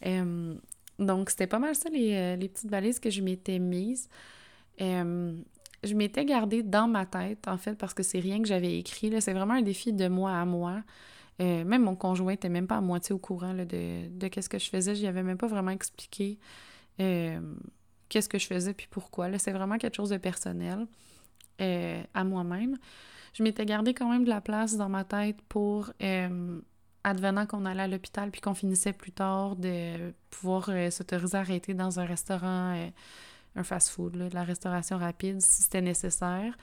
[0.07, 0.55] Euh,
[1.01, 4.09] donc, c'était pas mal ça, les, euh, les, petites valises que je m'étais mises.
[4.79, 9.13] Je m'étais gardée dans ma tête, en fait, parce que c'est rien que j'avais écrit.
[9.21, 10.83] C'est vraiment un défi de moi à moi.
[11.39, 14.95] même mon conjoint n'était même pas à moitié au courant de, qu'est-ce que je faisais.
[14.95, 16.39] Je n'y avais même pas vraiment expliqué
[16.97, 19.37] qu'est-ce que je faisais puis pourquoi.
[19.39, 20.87] C'est vraiment quelque chose de personnel
[21.59, 22.77] à moi-même
[23.39, 26.61] je m'étais gardé quand même de la place dans ma tête pour, euh,
[27.05, 31.41] advenant qu'on allait à l'hôpital puis qu'on finissait plus tard, de pouvoir euh, s'autoriser à
[31.41, 32.89] arrêter dans un restaurant, euh,
[33.57, 36.57] un fast-food, de la restauration rapide, si c'était nécessaire.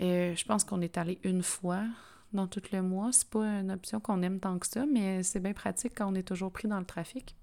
[0.00, 1.84] je pense qu'on est allé une fois
[2.32, 3.10] dans tout le mois.
[3.12, 6.14] C'est pas une option qu'on aime tant que ça, mais c'est bien pratique quand on
[6.14, 7.34] est toujours pris dans le trafic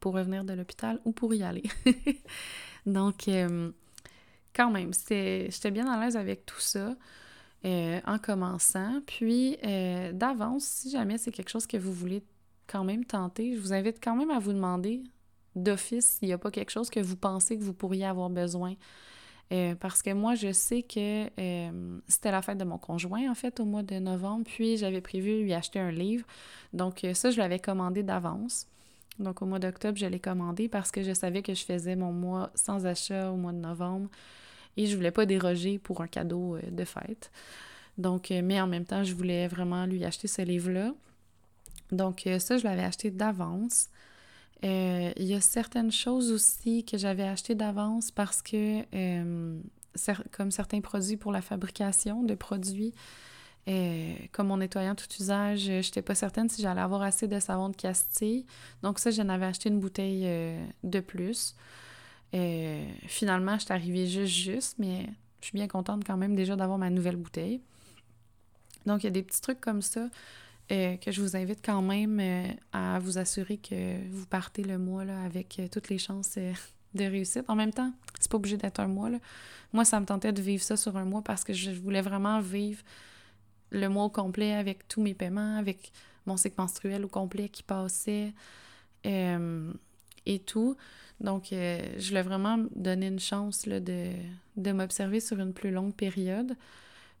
[0.00, 1.62] pour revenir de l'hôpital ou pour y aller.
[2.86, 3.30] Donc,
[4.54, 6.94] quand même, j'étais bien à l'aise avec tout ça.
[7.66, 9.00] Euh, en commençant.
[9.06, 12.22] Puis, euh, d'avance, si jamais c'est quelque chose que vous voulez
[12.68, 15.02] quand même tenter, je vous invite quand même à vous demander
[15.56, 18.74] d'office s'il n'y a pas quelque chose que vous pensez que vous pourriez avoir besoin.
[19.52, 21.26] Euh, parce que moi, je sais que
[22.08, 25.42] c'était la fête de mon conjoint, en fait, au mois de novembre, puis j'avais prévu
[25.42, 26.26] lui acheter un livre.
[26.72, 28.66] Donc, ça, je l'avais commandé d'avance.
[29.18, 32.12] Donc, au mois d'octobre, je l'ai commandé parce que je savais que je faisais mon
[32.12, 34.10] mois sans achat au mois de novembre
[34.76, 37.30] et je voulais pas déroger pour un cadeau euh, de fête.
[37.98, 40.92] Donc, euh, mais en même temps, je voulais vraiment lui acheter ce livre-là.
[41.92, 43.88] Donc, euh, ça, je l'avais acheté d'avance.
[44.62, 48.82] Il y a certaines choses aussi que j'avais achetées d'avance parce que,
[50.32, 52.94] comme certains produits pour la fabrication de produits,
[54.32, 57.68] comme mon nettoyant tout usage, je n'étais pas certaine si j'allais avoir assez de savon
[57.68, 58.46] de Castille.
[58.82, 60.28] Donc ça, j'en avais acheté une bouteille
[60.84, 61.54] de plus.
[63.06, 65.08] finalement, je suis arrivée juste juste, mais
[65.40, 67.60] je suis bien contente quand même déjà d'avoir ma nouvelle bouteille.
[68.86, 70.08] Donc, il y a des petits trucs comme ça
[70.72, 74.78] euh, que je vous invite quand même euh, à vous assurer que vous partez le
[74.78, 76.36] mois là, avec euh, toutes les chances
[76.94, 77.44] de réussite.
[77.46, 79.08] En même temps, c'est pas obligé d'être un mois.
[79.08, 79.18] Là.
[79.72, 82.40] Moi, ça me tentait de vivre ça sur un mois parce que je voulais vraiment
[82.40, 82.82] vivre
[83.70, 85.92] le mois au complet avec tous mes paiements, avec
[86.26, 88.32] mon cycle menstruel au complet qui passait
[89.04, 90.76] et tout.
[91.20, 94.10] Donc, je voulais vraiment donner une chance là, de,
[94.56, 96.56] de m'observer sur une plus longue période.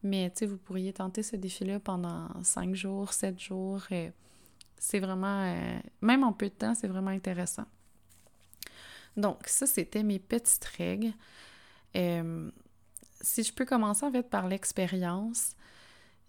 [0.06, 3.82] Mais tu sais, vous pourriez tenter ce défi-là pendant cinq jours, sept jours.
[4.78, 7.64] C'est vraiment, euh, même en peu de temps, c'est vraiment intéressant.
[9.16, 11.12] Donc, ça, c'était mes petites règles.
[11.96, 12.50] Euh,
[13.20, 15.56] si je peux commencer en fait par l'expérience,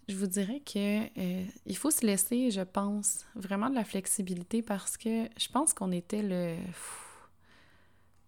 [0.08, 4.62] je vous dirais que euh, il faut se laisser, je pense, vraiment de la flexibilité
[4.62, 6.56] parce que je pense qu'on était le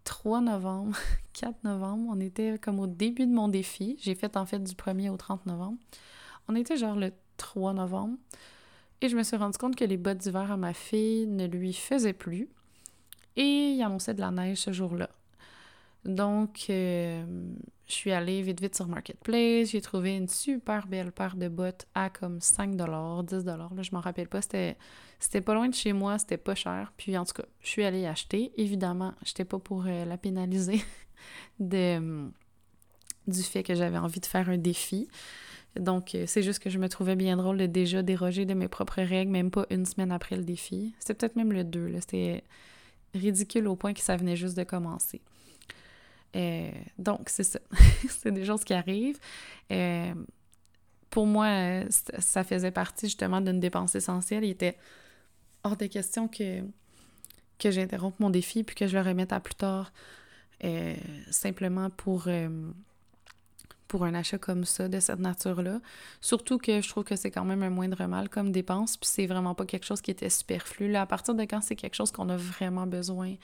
[0.03, 0.97] 3 novembre,
[1.33, 3.97] 4 novembre, on était comme au début de mon défi.
[4.01, 5.77] J'ai fait en fait du 1er au 30 novembre.
[6.47, 8.17] On était genre le 3 novembre.
[9.01, 11.73] Et je me suis rendu compte que les bottes d'hiver à ma fille ne lui
[11.73, 12.49] faisaient plus.
[13.35, 15.09] Et il annonçait de la neige ce jour-là.
[16.05, 17.23] Donc, euh,
[17.87, 19.69] je suis allée vite vite sur Marketplace.
[19.69, 23.23] J'ai trouvé une super belle paire de bottes à comme 5 10 là,
[23.81, 24.41] je m'en rappelle pas.
[24.41, 24.77] C'était,
[25.21, 26.91] c'était pas loin de chez moi, c'était pas cher.
[26.97, 28.51] Puis en tout cas, je suis allée acheter.
[28.57, 30.81] Évidemment, j'étais pas pour euh, la pénaliser
[31.59, 32.31] de, hum,
[33.27, 35.07] du fait que j'avais envie de faire un défi.
[35.79, 38.67] Donc, euh, c'est juste que je me trouvais bien drôle de déjà déroger de mes
[38.67, 40.95] propres règles, même pas une semaine après le défi.
[40.97, 42.01] C'était peut-être même le 2, là.
[42.01, 42.43] C'était
[43.13, 45.21] ridicule au point que ça venait juste de commencer.
[46.35, 47.59] Euh, donc, c'est ça.
[48.09, 49.19] c'est des choses qui arrivent.
[51.11, 54.45] Pour moi, ça faisait partie justement d'une dépense essentielle.
[54.45, 54.77] Il était
[55.63, 56.61] hors de question que,
[57.59, 59.91] que j'interrompe mon défi puis que je le remette à plus tard
[60.63, 60.95] euh,
[61.29, 62.27] simplement pour,
[63.87, 65.81] pour un achat comme ça, de cette nature-là.
[66.21, 69.27] Surtout que je trouve que c'est quand même un moindre mal comme dépense, puis c'est
[69.27, 70.89] vraiment pas quelque chose qui était superflu.
[70.89, 73.35] Là, à partir de quand c'est quelque chose qu'on a vraiment besoin,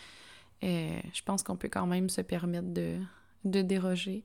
[0.61, 2.97] et je pense qu'on peut quand même se permettre de,
[3.43, 4.23] de déroger.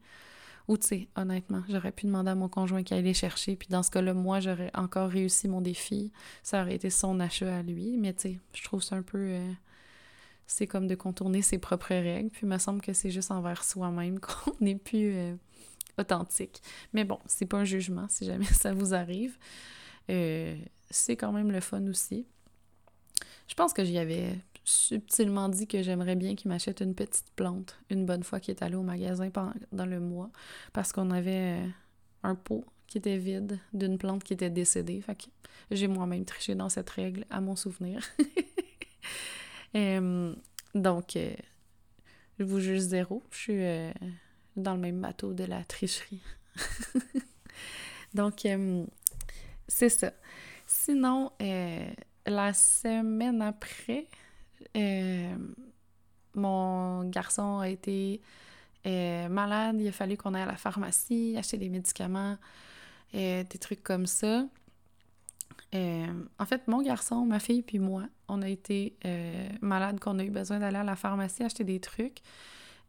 [0.69, 3.83] Ou tu sais, honnêtement, j'aurais pu demander à mon conjoint qu'il aille chercher, puis dans
[3.83, 6.13] ce cas-là, moi, j'aurais encore réussi mon défi.
[6.43, 9.19] Ça aurait été son achat à lui, mais tu sais, je trouve ça un peu...
[9.19, 9.53] Euh,
[10.47, 13.65] c'est comme de contourner ses propres règles, puis il me semble que c'est juste envers
[13.65, 15.35] soi-même qu'on n'est plus euh,
[15.99, 16.61] authentique.
[16.93, 19.37] Mais bon, c'est pas un jugement si jamais ça vous arrive.
[20.11, 20.57] Euh,
[20.91, 22.27] c'est quand même le fun aussi.
[23.49, 27.79] Je pense que j'y avais subtilement dit que j'aimerais bien qu'il m'achète une petite plante
[27.91, 30.31] une bonne fois qu'il est allé au magasin pendant le mois
[30.73, 31.69] parce qu'on avait euh,
[32.23, 35.01] un pot qui était vide d'une plante qui était décédée.
[35.01, 35.29] Fait
[35.71, 38.01] j'ai moi-même triché dans cette règle à mon souvenir.
[40.75, 41.35] donc, euh,
[42.39, 43.23] je vous juge zéro.
[43.31, 43.91] Je suis euh,
[44.57, 46.21] dans le même bateau de la tricherie.
[48.15, 48.47] donc,
[49.69, 50.13] c'est ça.
[50.67, 51.33] Sinon,
[52.27, 54.07] la semaine après,
[54.77, 55.35] euh,
[56.35, 58.21] mon garçon a été
[58.87, 62.37] euh, malade, il a fallu qu'on aille à la pharmacie, acheter des médicaments,
[63.15, 64.47] euh, des trucs comme ça.
[65.75, 68.97] en fait, mon garçon, ma fille puis moi, on a été
[69.61, 72.23] malades, qu'on a eu besoin d'aller à la pharmacie acheter des trucs.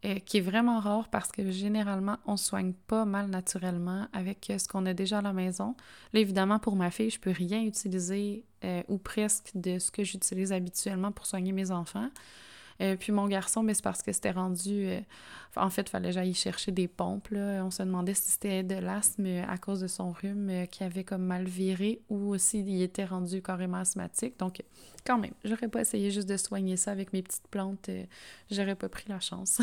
[0.06, 4.58] Euh, qui est vraiment rare parce que généralement, on soigne pas mal naturellement avec euh,
[4.58, 5.78] ce qu'on a déjà à la maison.
[6.12, 10.04] Là, évidemment, pour ma fille, je peux rien utiliser euh, ou presque de ce que
[10.04, 12.10] j'utilise habituellement pour soigner mes enfants.
[12.82, 14.88] Euh, puis mon garçon, mais c'est parce que c'était rendu.
[14.88, 15.00] Euh,
[15.56, 17.30] en fait, il fallait que chercher des pompes.
[17.30, 17.64] Là.
[17.64, 21.04] On se demandait si c'était de l'asthme à cause de son rhume euh, qui avait
[21.04, 24.38] comme mal viré ou s'il était rendu carrément asthmatique.
[24.40, 24.64] Donc,
[25.06, 27.90] quand même, j'aurais pas essayé juste de soigner ça avec mes petites plantes.
[28.50, 29.62] j'aurais pas pris la chance.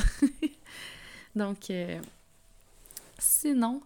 [1.35, 1.73] Donc,
[3.19, 3.81] sinon,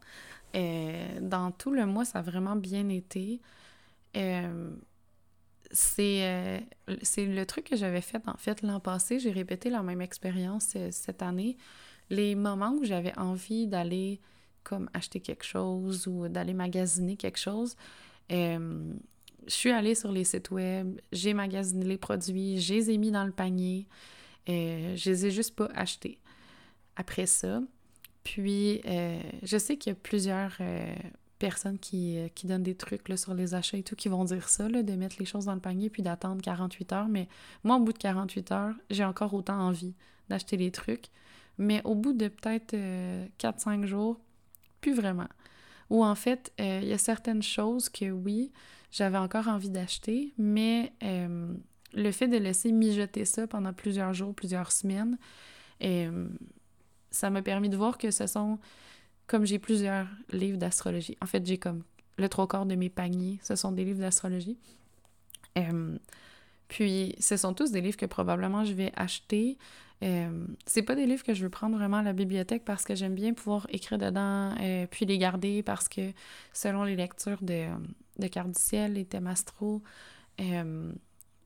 [0.53, 3.41] dans tout le mois, ça a vraiment bien été
[5.75, 6.61] c'est euh,
[7.03, 9.19] c'est le truc que j'avais fait en fait l'an passé.
[9.19, 11.57] J'ai répété la même expérience euh, cette année.
[12.11, 14.21] Les moments où j'avais envie d'aller
[14.63, 17.77] comme acheter quelque chose ou d'aller magasiner quelque chose,
[18.31, 18.95] euh,
[19.47, 23.11] je suis allée sur les sites web, j'ai magasiné les produits, je les ai mis
[23.11, 23.87] dans le panier,
[24.47, 26.19] je les ai juste pas achetés.
[26.97, 27.61] Après ça,
[28.23, 28.81] puis
[29.43, 30.57] je sais qu'il y a plusieurs
[31.45, 34.49] personnes qui, euh, qui donnent des trucs sur les achats et tout qui vont dire
[34.49, 37.09] ça, de mettre les choses dans le panier puis d'attendre 48 heures.
[37.09, 37.29] Mais
[37.65, 39.95] moi, au bout de 48 heures, j'ai encore autant envie
[40.29, 41.07] d'acheter les trucs.
[41.59, 42.75] Mais au bout de peut-être 4-5
[43.83, 44.21] euh, jours,
[44.81, 45.29] plus vraiment.
[45.91, 48.51] Ou en fait, euh, il y a certaines choses que oui,
[48.91, 54.73] j'avais encore envie d'acheter, mais le fait de laisser mijoter ça pendant plusieurs jours, plusieurs
[54.73, 55.19] semaines,
[57.11, 58.59] ça m'a permis de voir que ce sont,
[59.27, 61.83] comme j'ai plusieurs livres d'astrologie, en fait j'ai comme
[62.17, 64.59] le trois quarts de mes paniers, ce sont des livres d'astrologie.
[66.69, 69.59] puis ce sont tous des livres que probablement je vais acheter
[70.03, 72.95] euh, c'est pas des livres que je veux prendre vraiment à la bibliothèque parce que
[72.95, 76.13] j'aime bien pouvoir écrire dedans, euh, puis les garder parce que
[76.53, 77.69] selon les lectures de,
[78.19, 79.83] de du ciel, les thèmes astro,
[80.41, 80.93] euh,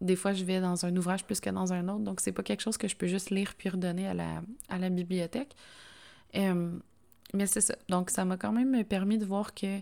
[0.01, 2.43] des fois je vais dans un ouvrage plus que dans un autre, donc c'est pas
[2.43, 5.55] quelque chose que je peux juste lire puis redonner à la, à la bibliothèque.
[7.35, 7.75] Mais c'est ça.
[7.89, 9.81] Donc ça m'a quand même permis de voir que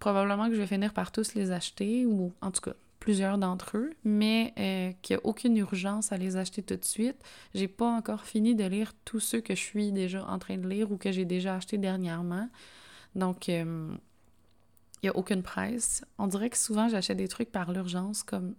[0.00, 3.78] probablement que je vais finir par tous les acheter, ou en tout cas plusieurs d'entre
[3.78, 7.16] eux, mais euh, qu'il n'y a aucune urgence à les acheter tout de suite.
[7.52, 10.68] J'ai pas encore fini de lire tous ceux que je suis déjà en train de
[10.68, 12.48] lire ou que j'ai déjà acheté dernièrement.
[13.16, 13.88] Donc, euh,
[15.02, 16.04] il n'y a aucune presse.
[16.16, 18.54] On dirait que souvent, j'achète des trucs par l'urgence, comme,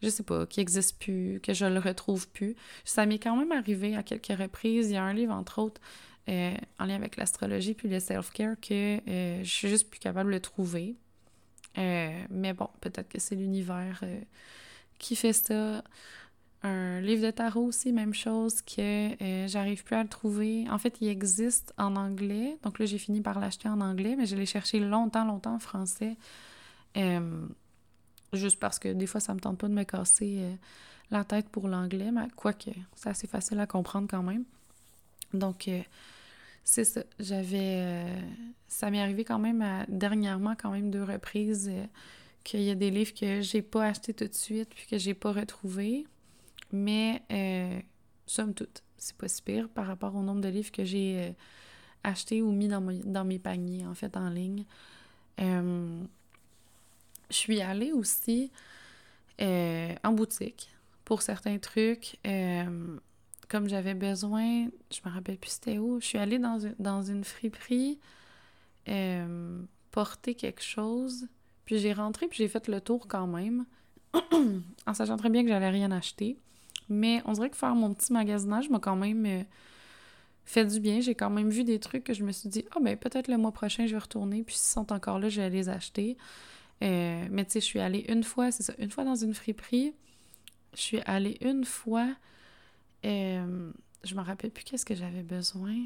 [0.00, 2.54] je sais pas, qui n'existent plus, que je le retrouve plus.
[2.84, 4.90] Ça m'est quand même arrivé à quelques reprises.
[4.90, 5.80] Il y a un livre, entre autres,
[6.28, 10.38] euh, en lien avec l'astrologie puis le self-care, que je suis juste plus capable de
[10.38, 10.96] trouver.
[11.78, 14.20] Euh, mais bon, peut-être que c'est l'univers euh,
[14.98, 15.82] qui fait ça.
[16.62, 20.66] Un livre de tarot aussi, même chose, que euh, j'arrive plus à le trouver.
[20.68, 22.58] En fait, il existe en anglais.
[22.62, 25.58] Donc là, j'ai fini par l'acheter en anglais, mais je l'ai cherché longtemps, longtemps en
[25.58, 26.16] français.
[28.34, 30.44] juste parce que des fois, ça me tente pas de me casser
[31.10, 34.44] la tête pour l'anglais, mais quoique, c'est assez facile à comprendre quand même.
[35.32, 35.68] Donc,
[36.64, 37.02] c'est ça.
[37.18, 37.80] J'avais.
[37.82, 38.20] Euh,
[38.68, 41.84] ça m'est arrivé quand même dernièrement, quand même deux reprises, euh,
[42.44, 45.14] qu'il y a des livres que j'ai pas achetés tout de suite puis que j'ai
[45.14, 46.06] pas retrouvés.
[46.72, 47.80] Mais, euh,
[48.26, 51.34] somme toute, c'est pas si pire par rapport au nombre de livres que j'ai
[52.04, 54.64] achetés ou mis dans, dans, mes paniers, en fait, en ligne.
[55.38, 56.04] je
[57.30, 58.52] suis allée aussi
[59.40, 60.70] en boutique
[61.04, 62.18] pour certains trucs
[63.50, 67.02] comme j'avais besoin, je me rappelle plus c'était où, je suis allée dans une, dans
[67.02, 67.98] une friperie
[68.88, 69.60] euh,
[69.90, 71.26] porter quelque chose,
[71.64, 73.66] puis j'ai rentré, puis j'ai fait le tour quand même,
[74.86, 76.38] en sachant très bien que j'allais rien acheter.
[76.88, 79.42] Mais on dirait que faire mon petit magasinage m'a quand même euh,
[80.44, 81.00] fait du bien.
[81.00, 83.36] J'ai quand même vu des trucs que je me suis dit, ah ben peut-être le
[83.36, 86.16] mois prochain je vais retourner, puis s'ils sont encore là, je vais les acheter.
[86.82, 89.34] Euh, mais tu sais, je suis allée une fois, c'est ça, une fois dans une
[89.34, 89.92] friperie.
[90.74, 92.06] Je suis allée une fois
[93.04, 93.72] euh,
[94.04, 95.76] je me rappelle plus qu'est-ce que j'avais besoin.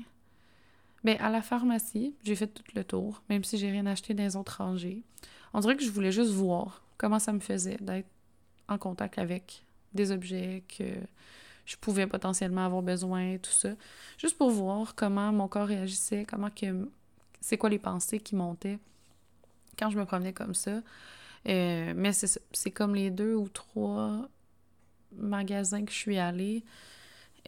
[1.04, 4.22] Mais à la pharmacie, j'ai fait tout le tour, même si j'ai rien acheté dans
[4.22, 5.02] les autres rangées.
[5.52, 8.08] On dirait que je voulais juste voir comment ça me faisait d'être
[8.68, 10.84] en contact avec des objets que
[11.66, 13.70] je pouvais potentiellement avoir besoin, tout ça.
[14.18, 16.88] Juste pour voir comment mon corps réagissait, comment que
[17.40, 18.78] c'est quoi les pensées qui montaient
[19.78, 20.82] quand je me promenais comme ça.
[21.46, 24.28] Euh, mais c'est comme les deux ou trois
[25.12, 26.64] magasins que je suis allée.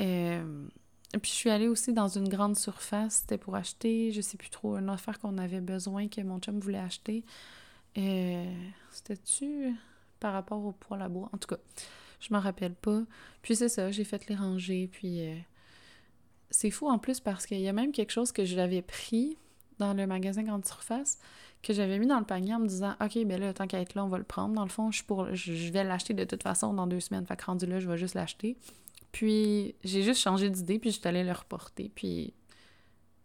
[0.00, 0.68] Euh,
[1.12, 4.50] puis je suis allée aussi dans une grande surface, c'était pour acheter, je sais plus
[4.50, 7.24] trop, une affaire qu'on avait besoin, que mon chum voulait acheter.
[7.96, 8.52] Euh,
[8.90, 9.74] C'était-tu
[10.20, 11.30] par rapport au poêle à bois?
[11.32, 11.60] En tout cas,
[12.20, 13.02] je m'en rappelle pas.
[13.42, 15.36] Puis c'est ça, j'ai fait les rangées, puis euh,
[16.50, 19.38] c'est fou en plus parce qu'il y a même quelque chose que je l'avais pris
[19.78, 21.18] dans le magasin grande surface
[21.62, 23.94] que j'avais mis dans le panier en me disant OK, ben là, tant qu'à être
[23.94, 24.54] là, on va le prendre.
[24.54, 27.26] Dans le fond, je, pour, je vais l'acheter de toute façon dans deux semaines.
[27.26, 28.56] Fait que rendu là, je vais juste l'acheter.
[29.12, 31.90] Puis j'ai juste changé d'idée, puis j'étais allée le reporter.
[31.94, 32.34] Puis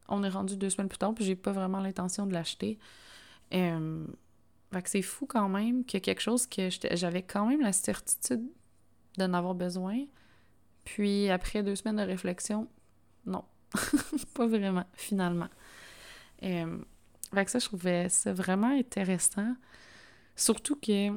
[0.08, 2.78] on est rendu deux semaines plus tard, puis j'ai pas vraiment l'intention de l'acheter.
[3.54, 4.06] Euh,
[4.72, 8.44] fait que c'est fou quand même que quelque chose que j'avais quand même la certitude
[9.18, 10.06] d'en avoir besoin.
[10.86, 12.68] Puis après deux semaines de réflexion,
[13.26, 13.44] non,
[14.34, 15.50] pas vraiment, finalement.
[16.44, 16.78] Euh,
[17.34, 19.56] fait que ça, je trouvais ça vraiment intéressant.
[20.36, 21.12] Surtout que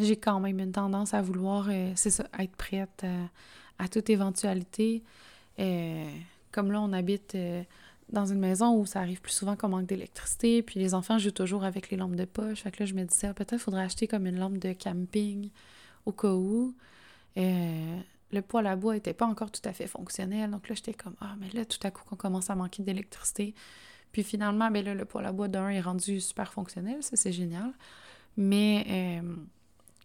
[0.00, 3.04] j'ai quand même une tendance à vouloir, euh, c'est ça, être prête
[3.78, 5.02] à toute éventualité.
[5.58, 6.10] Euh,
[6.50, 7.62] comme là, on habite euh,
[8.10, 11.30] dans une maison où ça arrive plus souvent qu'on manque d'électricité, puis les enfants jouent
[11.30, 12.60] toujours avec les lampes de poche.
[12.60, 15.50] Fait que là, je me disais, ah, peut-être faudrait acheter comme une lampe de camping
[16.06, 16.74] au cas où.
[17.38, 17.98] Euh,
[18.32, 20.50] le poêle à bois n'était pas encore tout à fait fonctionnel.
[20.50, 23.54] Donc là, j'étais comme, ah, mais là, tout à coup, qu'on commence à manquer d'électricité.
[24.12, 27.02] Puis finalement, ben là, le poêle à bois d'un est rendu super fonctionnel.
[27.02, 27.72] Ça, c'est génial.
[28.36, 29.22] Mais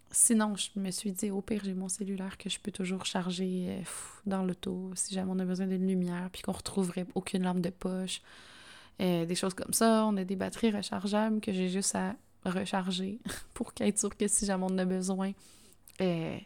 [0.09, 3.67] Sinon, je me suis dit, au pire, j'ai mon cellulaire que je peux toujours charger
[3.69, 3.81] euh,
[4.25, 7.69] dans l'auto si jamais on a besoin d'une lumière, puis qu'on retrouverait aucune lampe de
[7.69, 8.21] poche.
[9.01, 10.05] Euh, des choses comme ça.
[10.05, 13.19] On a des batteries rechargeables que j'ai juste à recharger
[13.53, 15.33] pour qu'être sûr que si jamais on a besoin,
[16.01, 16.37] euh,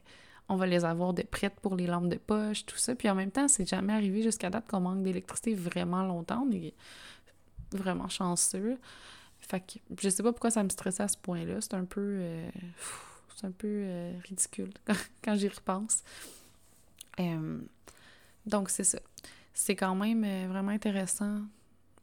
[0.49, 2.95] on va les avoir de prêtes pour les lampes de poche, tout ça.
[2.95, 6.45] Puis en même temps, c'est jamais arrivé jusqu'à date qu'on manque d'électricité vraiment longtemps.
[7.71, 8.77] vraiment chanceux.
[9.39, 11.61] Fait que je sais pas pourquoi ça me stressait à ce point-là.
[11.61, 12.21] C'est un peu.
[13.43, 14.71] Un peu euh, ridicule
[15.23, 16.03] quand, j'y repense.
[17.19, 17.59] Euh,
[18.45, 18.99] donc, c'est ça.
[19.53, 21.41] C'est quand même vraiment intéressant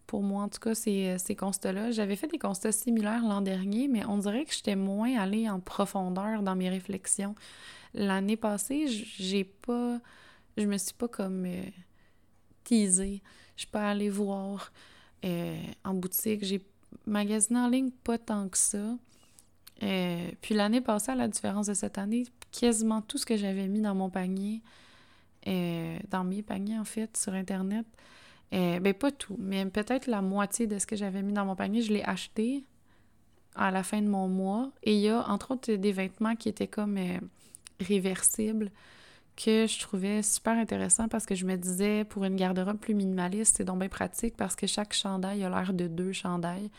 [0.07, 1.91] pour moi, en tout cas, ces, ces constats-là.
[1.91, 5.61] J'avais fait des constats similaires l'an dernier, mais on dirait que j'étais moins allée en
[5.61, 7.34] profondeur dans mes réflexions.
[7.95, 10.01] L'année passée, j'ai pas.
[10.57, 11.47] Je me suis pas comme
[12.64, 13.22] teasée.
[13.57, 14.72] Je suis pas allée voir
[15.24, 16.45] en boutique.
[16.45, 16.62] J'ai
[17.07, 18.97] magasiné en ligne pas tant que ça.
[19.83, 23.68] Euh, puis l'année passée, à la différence de cette année, quasiment tout ce que j'avais
[23.68, 24.62] mis dans mon panier,
[25.47, 27.87] euh, dans mes paniers en fait, sur Internet,
[28.55, 31.55] euh, ben pas tout, mais peut-être la moitié de ce que j'avais mis dans mon
[31.55, 32.64] panier, je l'ai acheté
[33.55, 34.70] à la fin de mon mois.
[34.83, 36.99] Et il y a entre autres des vêtements qui étaient comme
[37.81, 38.70] réversibles
[39.37, 43.59] que je trouvais super intéressant parce que je me disais, pour une garde-robe plus minimaliste,
[43.59, 46.70] c'est donc bien pratique parce que chaque chandail a l'air de deux chandails.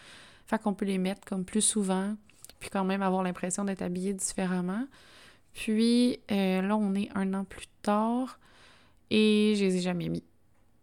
[0.45, 2.15] Fait qu'on peut les mettre comme plus souvent,
[2.59, 4.85] puis quand même avoir l'impression d'être habillé différemment.
[5.53, 8.39] Puis euh, là, on est un an plus tard
[9.09, 10.23] et je les ai jamais mis.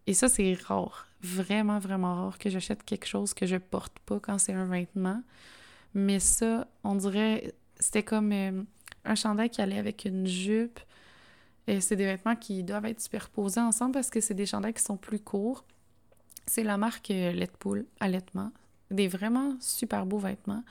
[0.07, 1.07] Et ça, c'est rare.
[1.23, 5.23] Vraiment, vraiment rare que j'achète quelque chose que je porte pas quand c'est un vêtement.
[5.95, 8.63] Mais ça, on dirait, c'était comme euh,
[9.05, 10.81] un chandail qui allait avec une jupe
[11.67, 14.83] et c'est des vêtements qui doivent être superposés ensemble parce que c'est des chandails qui
[14.83, 15.65] sont plus courts.
[16.47, 18.53] C'est la marque euh, Letpool Allaitement.
[18.91, 20.63] Des vraiment super beaux vêtements.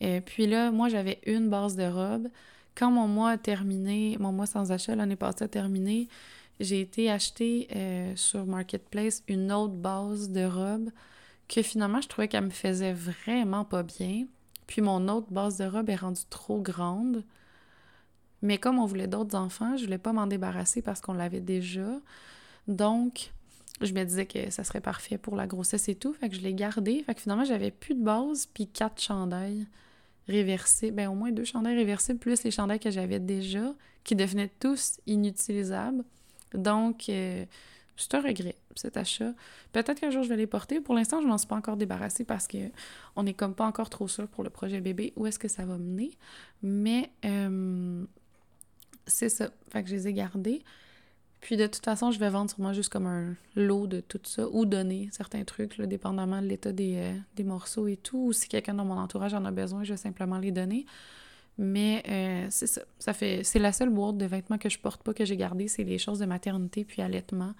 [0.00, 2.28] Puis là, moi, j'avais une base de robe.
[2.74, 6.08] Quand mon mois a terminé, mon mois sans achat l'année passée a terminé,
[6.60, 10.90] j'ai été acheter euh, sur Marketplace une autre base de robe
[11.48, 14.26] que finalement, je trouvais qu'elle me faisait vraiment pas bien.
[14.66, 17.24] Puis mon autre base de robe est rendue trop grande.
[18.42, 21.98] Mais comme on voulait d'autres enfants, je voulais pas m'en débarrasser parce qu'on l'avait déjà.
[22.68, 23.32] Donc,
[23.80, 26.12] je me disais que ça serait parfait pour la grossesse et tout.
[26.12, 27.02] Fait que je l'ai gardé.
[27.04, 29.66] Fait que finalement, j'avais plus de base, puis quatre chandails
[30.28, 30.96] réversibles.
[30.96, 33.74] Ben, au moins deux chandails réversibles, plus les chandails que j'avais déjà,
[34.04, 36.04] qui devenaient tous inutilisables.
[36.54, 37.44] Donc, euh,
[37.96, 39.32] c'est un regret, cet achat.
[39.72, 40.80] Peut-être qu'un jour, je vais les porter.
[40.80, 42.58] Pour l'instant, je m'en suis pas encore débarrassée parce que
[43.16, 45.64] on n'est comme pas encore trop sûr pour le projet bébé où est-ce que ça
[45.64, 46.12] va mener.
[46.62, 48.04] Mais euh,
[49.06, 49.50] c'est ça.
[49.70, 50.62] Fait que je les ai gardés.
[51.40, 54.48] Puis de toute façon, je vais vendre sûrement juste comme un lot de tout ça
[54.50, 58.26] ou donner certains trucs, dépendamment de l'état euh, des, morceaux et tout.
[58.26, 60.84] Ou si quelqu'un dans mon entourage en a besoin, je vais simplement les donner.
[61.56, 62.82] Mais euh, c'est ça.
[62.98, 65.66] ça fait, c'est la seule boîte de vêtements que je porte pas que j'ai gardé,
[65.68, 67.52] c'est les choses de maternité puis allaitement.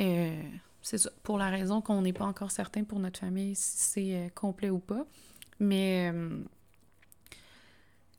[0.00, 0.42] Euh,
[0.82, 1.10] c'est ça.
[1.22, 4.78] Pour la raison qu'on n'est pas encore certain pour notre famille si c'est complet ou
[4.78, 5.06] pas.
[5.60, 6.12] Mais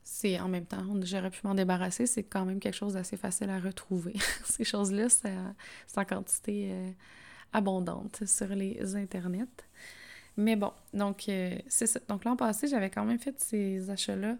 [0.08, 3.50] c'est en même temps, j'aurais pu m'en débarrasser, c'est quand même quelque chose d'assez facile
[3.50, 4.14] à retrouver.
[4.44, 5.34] Ces choses-là, c'est
[5.96, 6.90] en quantité euh,
[7.52, 9.48] abondante sur les internets.
[10.36, 11.98] Mais bon, donc euh, c'est ça.
[12.08, 14.36] Donc l'an passé, j'avais quand même fait ces achats-là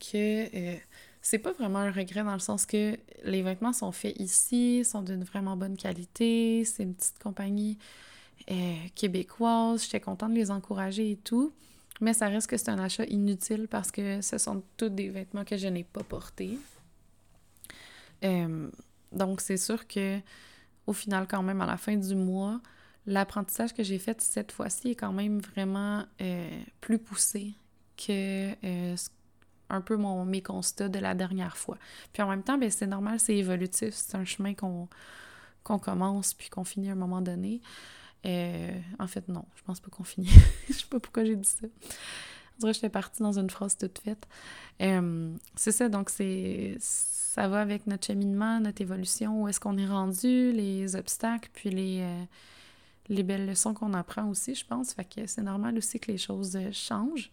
[0.00, 0.76] que euh,
[1.22, 5.02] c'est pas vraiment un regret dans le sens que les vêtements sont faits ici, sont
[5.02, 7.78] d'une vraiment bonne qualité, c'est une petite compagnie
[8.96, 11.52] québécoise, j'étais contente de les encourager et tout.
[12.00, 15.44] Mais ça reste que c'est un achat inutile parce que ce sont tous des vêtements
[15.44, 16.58] que je n'ai pas portés.
[18.24, 18.68] Euh,
[19.12, 20.18] donc, c'est sûr que
[20.86, 22.60] au final, quand même, à la fin du mois,
[23.06, 27.54] l'apprentissage que j'ai fait cette fois-ci est quand même vraiment euh, plus poussé
[27.96, 28.96] que euh,
[29.70, 31.78] un peu mon, mes constats de la dernière fois.
[32.12, 34.88] Puis en même temps, ben, c'est normal, c'est évolutif, c'est un chemin qu'on
[35.78, 37.60] commence puis qu'on finit à un moment donné.
[38.26, 40.28] Euh, en fait, non, je pense pas qu'on finit.
[40.68, 41.66] je sais pas pourquoi j'ai dit ça.
[41.66, 44.26] On dirait que j'étais partie dans une phrase toute faite.
[44.80, 49.76] Euh, c'est ça, donc c'est ça va avec notre cheminement, notre évolution, où est-ce qu'on
[49.76, 52.24] est rendu, les obstacles, puis les, euh,
[53.08, 54.94] les belles leçons qu'on apprend aussi, je pense.
[54.94, 57.32] Fait que c'est normal aussi que les choses changent.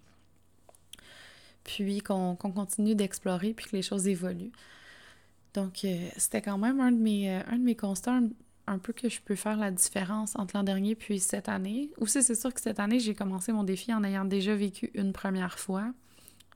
[1.63, 4.51] Puis qu'on continue d'explorer, puis que les choses évoluent.
[5.53, 5.85] Donc,
[6.17, 8.21] c'était quand même un de mes, un de mes constats
[8.71, 11.91] un peu que je peux faire la différence entre l'an dernier puis cette année?
[11.97, 15.13] Aussi, c'est sûr que cette année, j'ai commencé mon défi en ayant déjà vécu une
[15.13, 15.93] première fois.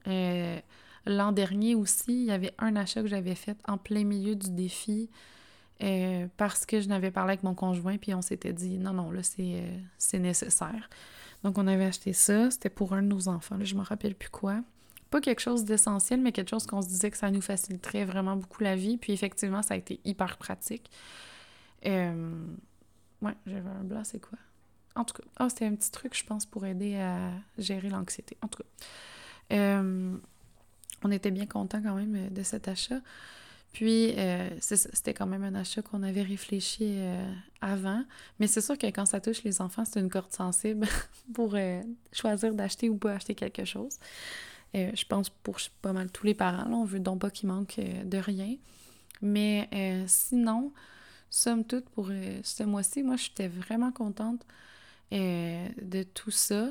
[0.08, 0.58] Euh,
[1.04, 4.50] l'an dernier aussi, il y avait un achat que j'avais fait en plein milieu du
[4.50, 5.10] défi
[5.82, 9.10] euh, parce que je n'avais parlé avec mon conjoint puis on s'était dit non, non,
[9.10, 9.62] là, c'est,
[10.14, 10.88] euh, nécessaire.
[11.44, 12.50] Donc, on avait acheté ça.
[12.50, 13.56] C'était pour un de nos enfants.
[13.56, 14.62] Là, je me rappelle plus quoi.
[15.10, 18.36] Pas quelque chose d'essentiel, mais quelque chose qu'on se disait que ça nous faciliterait vraiment
[18.36, 18.96] beaucoup la vie.
[18.96, 20.90] Puis effectivement, ça a été hyper pratique.
[21.86, 22.46] Euh,
[23.22, 24.38] ouais, j'avais un blanc, c'est quoi?
[24.94, 28.36] En tout cas, oh, c'était un petit truc, je pense, pour aider à gérer l'anxiété.
[28.42, 28.86] En tout cas,
[29.56, 30.16] euh,
[31.02, 33.00] on était bien content quand même de cet achat.
[33.76, 37.30] Puis, euh, c'était quand même un achat qu'on avait réfléchi euh,
[37.60, 38.02] avant.
[38.40, 40.86] Mais c'est sûr que quand ça touche les enfants, c'est une corde sensible
[41.34, 43.98] pour euh, choisir d'acheter ou pas acheter quelque chose.
[44.72, 47.78] je pense pour pas mal tous les parents, là, on veut donc pas qu'il manque
[47.78, 48.56] de rien.
[49.20, 49.68] Mais
[50.06, 50.72] sinon,
[51.36, 52.08] somme toute, pour
[52.42, 54.44] ce mois-ci, moi, j'étais vraiment contente
[55.12, 56.68] de tout ça.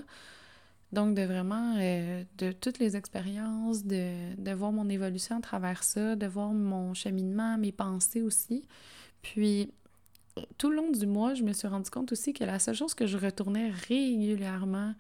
[0.95, 6.15] Donc, de vraiment, euh, de toutes les expériences, de, voir mon évolution à travers ça,
[6.15, 8.65] de voir mon cheminement, mes pensées aussi.
[9.21, 9.73] Puis,
[10.57, 12.93] tout le long du mois, je me suis rendu compte aussi que la seule chose
[12.93, 14.93] que je retournais régulièrement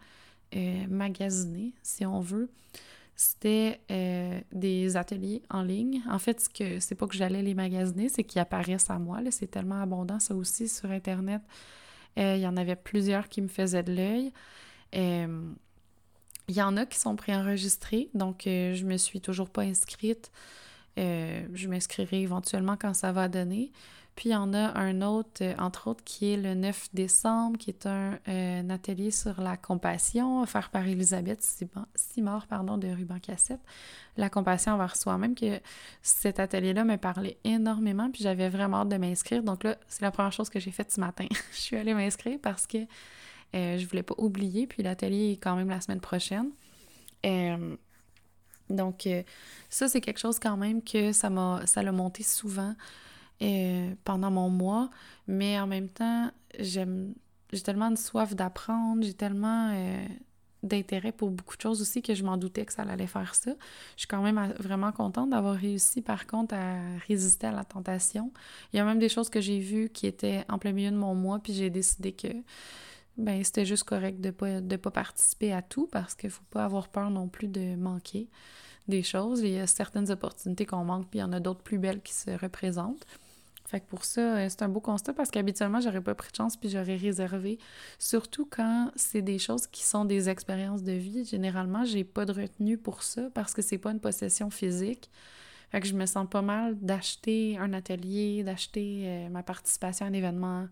[0.55, 2.49] euh, magasiner, si on veut,
[3.15, 6.01] c'était euh, des ateliers en ligne.
[6.09, 9.19] En fait, ce que c'est pas que j'allais les magasiner, c'est qu'ils apparaissent à moi.
[9.31, 11.41] C'est tellement abondant, ça aussi, sur Internet.
[12.17, 14.31] Il y en avait plusieurs qui me faisaient de l'œil.
[16.47, 20.31] Il y en a qui sont préenregistrés, donc euh, je me suis toujours pas inscrite.
[20.99, 23.71] Euh, je m'inscrirai éventuellement quand ça va donner.
[24.15, 27.57] Puis il y en a un autre, euh, entre autres, qui est le 9 décembre,
[27.57, 28.17] qui est un,
[28.69, 31.41] atelier sur la compassion offert par Elisabeth
[31.95, 33.59] Simard pardon, de Ruban Cassette.
[34.17, 35.59] La compassion envers soi-même, que
[36.01, 39.43] cet atelier-là me parlait énormément, puis j'avais vraiment hâte de m'inscrire.
[39.43, 41.27] Donc là, c'est la première chose que j'ai faite ce matin.
[41.51, 42.77] je suis allée m'inscrire parce que
[43.55, 46.51] euh, je voulais pas oublier, puis l'atelier est quand même la semaine prochaine.
[47.25, 47.75] Euh,
[48.69, 49.23] donc, euh,
[49.69, 52.75] ça, c'est quelque chose quand même que ça m'a ça l'a monté souvent
[54.03, 54.89] pendant mon mois,
[55.27, 57.13] mais en même temps, j'aime
[57.53, 59.71] j'ai tellement de soif d'apprendre, j'ai tellement
[60.65, 63.51] d'intérêt pour beaucoup de choses aussi que je m'en doutais que ça allait faire ça.
[63.95, 68.31] Je suis quand même vraiment contente d'avoir réussi par contre à résister à la tentation.
[68.73, 70.97] Il y a même des choses que j'ai vues qui étaient en plein milieu de
[70.97, 72.27] mon mois, puis j'ai décidé que
[73.17, 76.65] ben c'était juste correct de pas de pas participer à tout parce qu'il faut pas
[76.65, 78.27] avoir peur non plus de manquer
[78.87, 79.41] des choses.
[79.41, 82.01] Il y a certaines opportunités qu'on manque, puis il y en a d'autres plus belles
[82.01, 83.05] qui se représentent.
[83.75, 86.37] Fait que pour ça, euh, c'est un beau constat parce qu'habituellement, j'aurais pas pris de
[86.37, 87.59] chance puis j'aurais réservé.
[87.99, 91.25] Surtout quand c'est des choses qui sont des expériences de vie.
[91.25, 95.09] Généralement, j'ai pas de retenue pour ça parce que c'est pas une possession physique.
[95.71, 100.13] Fait je me sens pas mal d'acheter un atelier, d'acheter euh, ma participation à un
[100.13, 100.69] événement,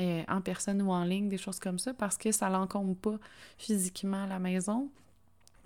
[0.00, 3.18] euh, en personne ou en ligne, des choses comme ça, parce que ça l'encombre pas
[3.58, 4.88] physiquement à la maison.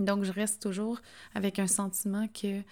[0.01, 1.01] Donc, je reste toujours
[1.37, 2.63] avec un sentiment que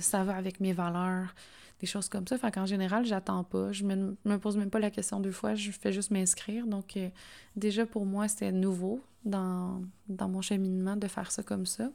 [0.00, 1.32] ça va avec mes valeurs,
[1.80, 2.38] des choses comme ça.
[2.38, 3.72] Fait qu'en général, j'attends pas.
[3.72, 6.66] Je me, me pose même pas la question deux fois, je fais juste m'inscrire.
[6.66, 7.08] Donc, euh,
[7.56, 11.90] déjà pour moi, c'était nouveau dans, mon cheminement de faire ça comme ça.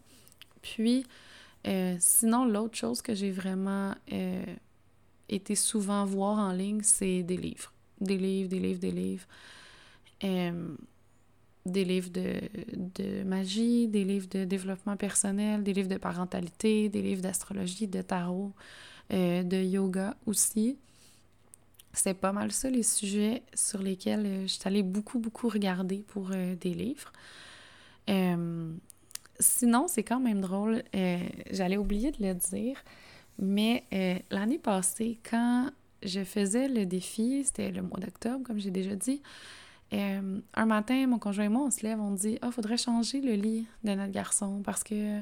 [0.61, 1.05] Puis,
[1.99, 3.95] sinon, l'autre chose que j'ai vraiment
[5.29, 7.71] été souvent voir en ligne, c'est des livres
[8.01, 9.25] des livres, des livres, des livres.
[10.23, 10.75] Euh,
[11.65, 17.23] des livres de, magie, des livres de développement personnel, des livres de parentalité, des livres
[17.23, 18.53] d'astrologie, de tarot,
[19.13, 20.77] euh, de yoga aussi.
[21.93, 26.03] C'est pas mal ça les sujets sur lesquels euh, je suis allée beaucoup, beaucoup regarder
[26.07, 27.11] pour des livres.
[29.39, 30.83] sinon, c'est quand même drôle,
[31.51, 32.77] j'allais oublier de le dire,
[33.39, 33.83] mais
[34.29, 35.69] l'année passée, quand
[36.03, 39.21] je faisais le défi, c'était le mois d'octobre, comme j'ai déjà dit.
[39.93, 42.77] Euh, un matin, mon conjoint et moi, on se lève, on dit Ah, oh, faudrait
[42.77, 45.19] changer le lit de notre garçon parce que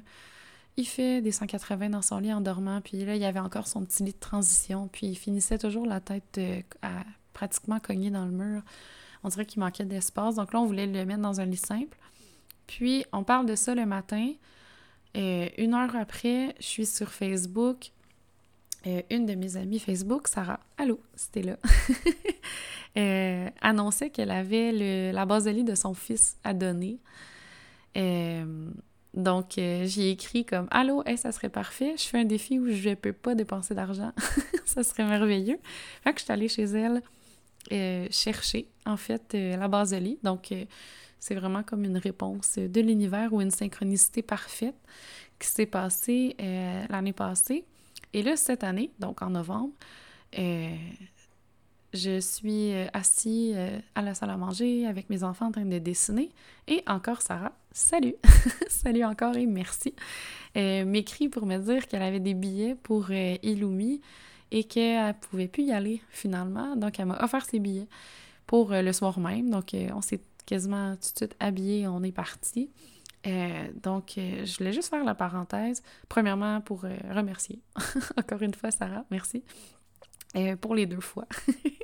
[0.78, 3.86] il fait des 180 dans son lit en dormant, puis là, il avait encore son
[3.86, 7.04] petit lit de transition, puis il finissait toujours la tête euh, à,
[7.34, 8.64] pratiquement cognée dans le mur.
[9.24, 11.98] On dirait qu'il manquait d'espace, donc là, on voulait le mettre dans un lit simple.
[12.66, 14.32] Puis, on parle de ça le matin.
[15.16, 17.92] Euh, une heure après, je suis sur Facebook.
[18.88, 21.58] Euh, une de mes amies Facebook, Sarah, allô, c'était là,
[23.62, 27.00] annonçait qu'elle avait la base de lit de son fils à donner.
[29.14, 31.96] Donc, j'ai écrit comme Allô, ça serait parfait.
[31.98, 34.12] Je fais un défi où je ne peux pas dépenser d'argent.
[34.66, 35.60] ça serait merveilleux.
[36.04, 37.02] Fait que je suis allée chez elle
[38.12, 40.20] chercher, en fait, la base de lit.
[40.24, 40.54] Donc,
[41.20, 44.76] c'est vraiment comme une réponse de l'univers ou une synchronicité parfaite
[45.40, 46.36] qui s'est passée
[46.90, 47.66] l'année passée.
[48.14, 49.74] Et là, cette année, donc en novembre,
[50.38, 50.76] euh,
[51.94, 55.66] je suis euh, assis euh, à la salle à manger avec mes enfants en train
[55.66, 56.32] de dessiner.
[56.68, 58.16] Et encore Sarah, salut!
[58.68, 59.94] salut encore et merci!
[60.56, 64.02] m'écrit pour me dire qu'elle avait des billets pour Illumi
[64.52, 66.76] et qu'elle pouvait plus y aller finalement.
[66.76, 67.88] Donc, elle m'a offert ses billets
[68.46, 69.50] pour le soir même.
[69.50, 72.70] Donc, on s'est quasiment tout de suite habillés, on est parti.
[73.26, 75.82] Euh, donc, euh, je voulais juste faire la parenthèse.
[76.10, 77.60] Premièrement, pour euh, remercier,
[78.18, 79.44] encore une fois, Sarah, merci,
[80.62, 81.28] pour les deux fois.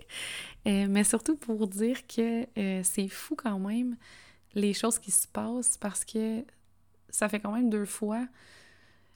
[0.66, 2.46] mais surtout pour dire que
[2.84, 3.96] c'est fou quand même
[4.56, 6.44] les choses qui se passent parce que
[7.10, 8.26] ça fait quand même deux fois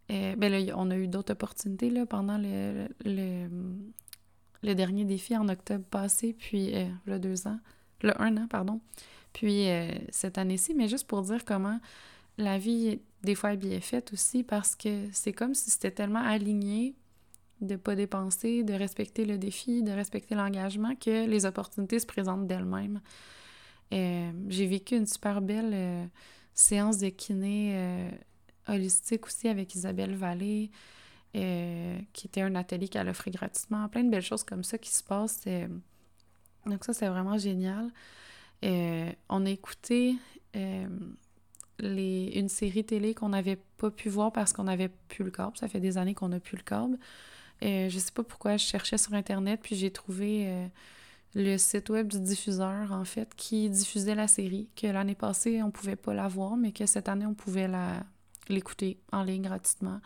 [0.09, 3.49] ben là, on a eu d'autres opportunités là, pendant le, le,
[4.61, 6.75] le, dernier défi en octobre passé, puis
[7.05, 7.59] le deux ans,
[8.01, 8.79] le un an, pardon,
[9.31, 9.65] puis
[10.11, 11.79] cette année-ci, mais juste pour dire comment
[12.37, 16.23] la vie, des fois, est bien faite aussi, parce que c'est comme si c'était tellement
[16.23, 16.95] aligné
[17.63, 22.47] de pas dépenser, de respecter le défi, de respecter l'engagement, que les opportunités se présentent
[22.47, 23.01] d'elles-mêmes.
[23.93, 26.05] Euh, j'ai vécu une super belle euh,
[26.53, 28.09] séance de kiné euh,
[28.67, 30.71] holistique aussi avec Isabelle Vallée,
[31.33, 33.87] qui était un atelier qu'elle offrait gratuitement.
[33.89, 35.45] Plein de belles choses comme ça qui se passent.
[36.67, 37.89] donc ça, c'est vraiment génial.
[38.61, 40.15] on a écouté
[40.53, 45.57] une série télé qu'on n'avait pas pu voir parce qu'on n'avait plus le câble.
[45.57, 46.99] Ça fait des années qu'on n'a plus le câble.
[47.61, 50.69] Je je sais pas pourquoi je cherchais sur Internet, puis j'ai trouvé
[51.35, 55.71] le site web du diffuseur, en fait, qui diffusait la série, que l'année passée, on
[55.71, 57.69] pouvait pas la voir, mais que cette année, on pouvait
[58.49, 59.99] l'écouter en ligne gratuitement.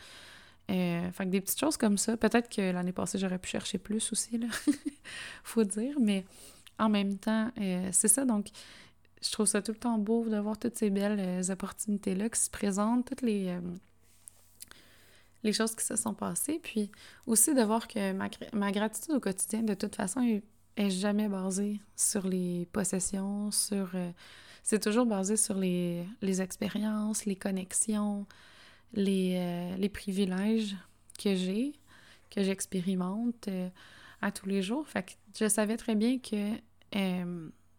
[0.69, 2.17] Euh, fait que des petites choses comme ça.
[2.17, 4.47] Peut-être que l'année passée, j'aurais pu chercher plus aussi, là.
[5.43, 6.25] Faut dire, mais
[6.77, 8.25] en même temps, euh, c'est ça.
[8.25, 8.47] Donc,
[9.21, 12.39] je trouve ça tout le temps beau de voir toutes ces belles euh, opportunités-là qui
[12.39, 13.57] se présentent, toutes les,
[15.47, 16.59] les choses qui se sont passées.
[16.61, 16.91] Puis
[17.25, 22.27] aussi de voir que ma, gratitude au quotidien, de toute façon, est jamais basée sur
[22.27, 23.91] les possessions, sur...
[23.95, 24.11] Euh,
[24.61, 26.05] c'est toujours basé sur les,
[26.41, 28.27] expériences, les connexions,
[28.93, 30.75] les, euh, les privilèges
[31.17, 31.71] que j'ai,
[32.29, 33.69] que j'expérimente euh,
[34.21, 34.85] à tous les jours.
[34.85, 36.57] Fait que je savais très bien que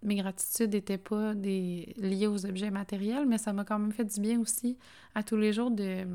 [0.02, 4.20] mes gratitudes n'étaient pas liées aux objets matériels, mais ça m'a quand même fait du
[4.20, 4.78] bien aussi
[5.14, 6.06] à tous les jours de,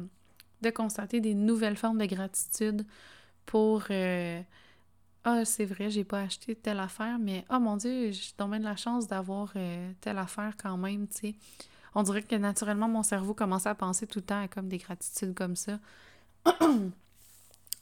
[0.64, 2.86] de constater des nouvelles formes de gratitude
[3.45, 3.89] pour
[5.26, 8.66] ah, c'est vrai, j'ai pas acheté telle affaire, mais oh mon Dieu, j'ai tombé de
[8.66, 11.36] la chance d'avoir euh, telle affaire quand même, tu sais.
[11.95, 14.80] On dirait que naturellement, mon cerveau commençait à penser tout le temps à comme des
[14.80, 15.80] gratitudes comme ça.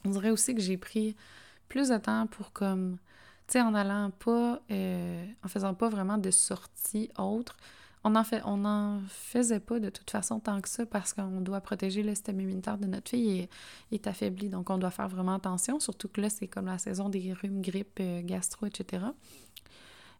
[0.04, 1.16] On dirait aussi que j'ai pris
[1.68, 2.98] plus de temps pour comme,
[3.48, 7.56] tu sais, en allant pas, euh, en faisant pas vraiment de sorties autres,
[8.04, 11.40] on en, fait, on en faisait pas de toute façon tant que ça parce qu'on
[11.40, 13.48] doit protéger le système immunitaire de notre fille
[13.90, 14.48] et est affaibli.
[14.48, 17.62] Donc, on doit faire vraiment attention, surtout que là, c'est comme la saison des rhumes,
[17.62, 19.04] grippe, euh, gastro, etc.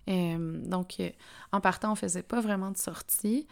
[0.08, 1.10] Euh, donc, euh,
[1.50, 3.46] en partant, on faisait pas vraiment de sortie.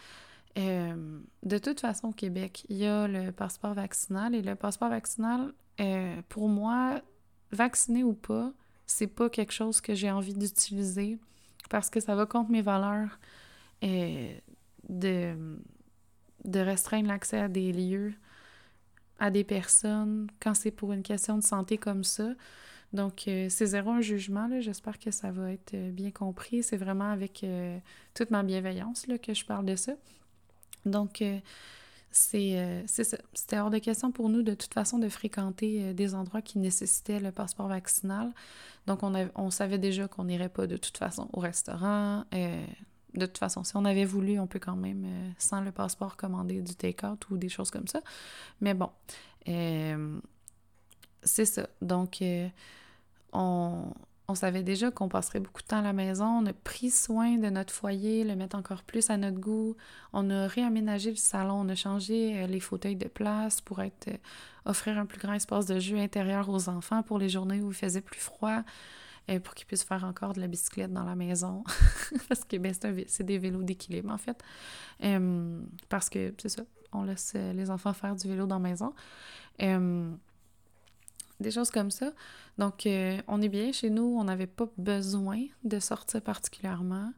[0.57, 5.53] de toute façon, au Québec, il y a le passeport vaccinal et le passeport vaccinal,
[6.29, 7.01] pour moi,
[7.53, 8.53] vacciné ou pas,
[8.87, 11.19] c'est pas quelque chose que j'ai envie d'utiliser
[11.71, 13.19] parce que ça va contre mes valeurs
[13.85, 14.33] euh,
[14.89, 15.59] de,
[16.45, 18.15] de restreindre l'accès à des lieux,
[19.19, 22.31] à des personnes, quand c'est pour une question de santé comme ça.
[22.93, 24.49] Donc, euh, c'est zéro un jugement.
[24.61, 26.63] J'espère que ça va être euh, bien compris.
[26.63, 27.45] C'est vraiment avec
[28.15, 29.93] toute ma bienveillance là, que je parle de ça.
[30.87, 31.23] Donc,
[32.11, 33.19] c'est ça.
[33.35, 37.21] C'était hors de question pour nous, de toute façon, de fréquenter des endroits qui nécessitaient
[37.21, 38.33] le passeport vaccinal.
[38.87, 42.25] Donc, on, on savait déjà qu'on n'irait pas de toute façon au restaurant,
[43.15, 46.17] de toute façon, si on avait voulu, on peut quand même, euh, sans le passeport,
[46.17, 48.01] commander du take-out ou des choses comme ça.
[48.61, 48.91] Mais bon,
[49.49, 50.19] euh,
[51.23, 51.69] c'est ça.
[51.83, 52.49] Donc, euh,
[53.33, 53.93] on,
[54.29, 56.27] on, savait déjà qu'on passerait beaucoup de temps à la maison.
[56.27, 59.77] On a pris soin de notre foyer, le mettre encore plus à notre goût.
[60.13, 64.09] On a réaménagé le salon, on a changé les fauteuils de place pour être
[64.67, 67.75] offrir un plus grand espace de jeu intérieur aux enfants pour les journées où il
[67.75, 68.63] faisait plus froid.
[69.31, 71.63] Euh, pour qu'ils puissent faire encore de la bicyclette dans la maison.
[72.29, 72.75] parce que ben,
[73.07, 74.43] c'est des vélos d'équilibre, en fait.
[75.05, 76.63] Euh, parce que, c'est ça,
[76.93, 78.93] on laisse euh, les enfants faire du vélo dans la maison.
[81.39, 82.13] des choses comme ça.
[82.59, 84.17] Donc, on est bien chez nous.
[84.19, 87.13] On n'avait pas besoin de sortir particulièrement.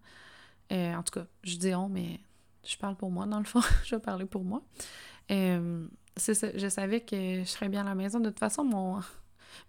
[0.71, 2.21] en tout cas, je dis on, mais
[2.65, 3.63] je parle pour moi, dans le fond.
[3.85, 4.63] je vais parler pour moi.
[5.31, 8.21] Je savais que je serais bien à la maison.
[8.21, 9.01] De toute façon, mon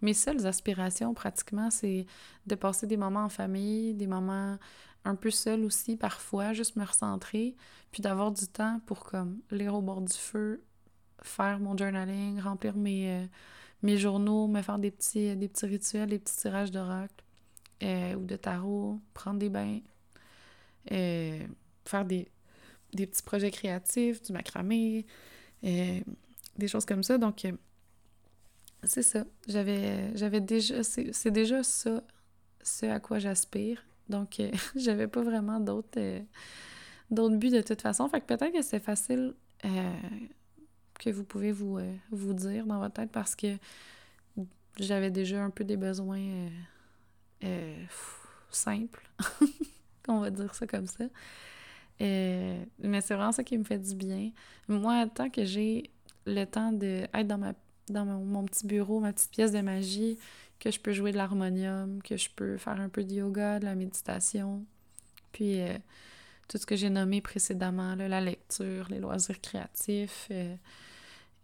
[0.02, 2.06] mes seules aspirations, pratiquement, c'est
[2.46, 4.58] de passer des moments en famille, des moments
[5.06, 7.56] un peu seuls aussi, parfois, juste me recentrer,
[7.92, 10.64] puis d'avoir du temps pour, comme, lire au bord du feu,
[11.22, 13.28] faire mon journaling, remplir mes,
[13.84, 17.24] euh, journaux, me faire des petits, des petits rituels, des petits tirages d'oracle
[17.84, 19.80] euh, ou de tarot, prendre des bains,
[20.92, 21.46] euh,
[21.86, 22.30] faire des,
[22.94, 25.06] des petits projets créatifs, du macramé,
[25.62, 27.18] des choses comme ça.
[27.18, 27.46] Donc,
[28.86, 29.26] c'est ça.
[29.48, 32.04] J'avais, j'avais déjà, c'est, déjà ça,
[32.62, 33.84] ce à quoi j'aspire.
[34.10, 36.20] Donc, euh, j'avais pas vraiment d'autres, euh,
[37.10, 38.08] d'autres buts de toute façon.
[38.10, 39.34] Fait que peut-être que c'est facile
[39.66, 39.94] euh,
[41.00, 41.80] que vous pouvez vous,
[42.12, 43.58] vous dire dans votre tête parce que
[44.80, 46.50] j'avais déjà un peu des besoins
[48.50, 49.10] simples.
[50.08, 51.06] On va dire ça comme ça.
[52.00, 54.32] mais c'est vraiment ça qui me fait du bien.
[54.68, 55.92] Moi, tant que j'ai
[56.26, 57.54] le temps d'être dans, ma,
[57.90, 60.18] dans mon, petit bureau, ma petite pièce de magie,
[60.60, 63.66] que je peux jouer de l'harmonium, que je peux faire un peu de yoga, de
[63.66, 64.66] la méditation,
[65.32, 65.78] puis euh,
[66.48, 70.56] tout ce que j'ai nommé précédemment, la lecture, les loisirs créatifs, euh,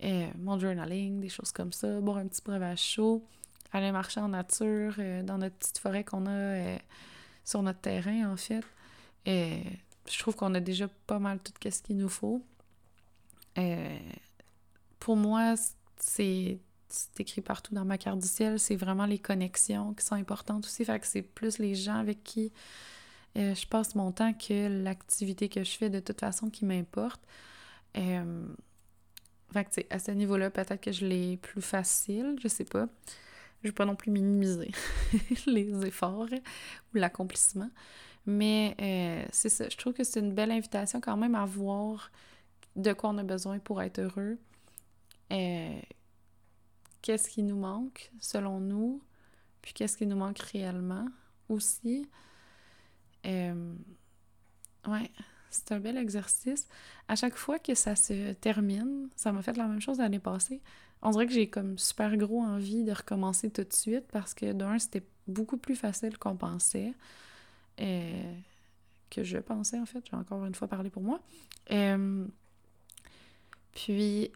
[0.04, 3.24] euh, mon journaling, des choses comme ça, boire un petit breuvage chaud,
[3.74, 6.78] aller marcher en nature, dans notre petite forêt qu'on a
[7.44, 8.64] sur notre terrain, en fait.
[9.26, 9.64] Et
[10.10, 12.42] je trouve qu'on a déjà pas mal tout ce qu'il nous faut.
[15.00, 15.56] pour moi,
[16.00, 16.60] c'est
[17.20, 20.84] écrit partout dans ma carte du ciel, c'est vraiment les connexions qui sont importantes aussi.
[20.86, 22.52] Fait que c'est plus les gens avec qui
[23.38, 27.22] euh, je passe mon temps que l'activité que je fais de toute façon qui m'importe.
[27.98, 28.48] Euh,
[29.52, 32.88] fait à ce niveau-là, peut-être que je l'ai plus facile, je sais pas.
[33.64, 34.72] Je vais pas non plus minimiser
[35.48, 37.70] les efforts ou l'accomplissement.
[38.26, 42.12] Mais euh, c'est ça, je trouve que c'est une belle invitation quand même à voir
[42.76, 44.38] de quoi on a besoin pour être heureux.
[45.30, 49.02] Qu'est-ce qui nous manque selon nous,
[49.62, 51.08] puis qu'est-ce qui nous manque réellement
[51.48, 52.08] aussi?
[53.26, 53.74] Euh,
[54.88, 55.12] ouais,
[55.50, 56.68] c'est un bel exercice.
[57.08, 60.62] À chaque fois que ça se termine, ça m'a fait la même chose l'année passée.
[61.02, 64.52] On dirait que j'ai comme super gros envie de recommencer tout de suite parce que
[64.52, 66.94] d'un, c'était beaucoup plus facile qu'on pensait.
[67.80, 68.34] Euh,
[69.10, 71.20] que je pensais en fait, j'ai encore une fois parlé pour moi.
[71.72, 72.28] Euh,
[73.72, 74.32] puis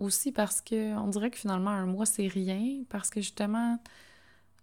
[0.00, 3.78] aussi parce que on dirait que finalement un mois c'est rien parce que justement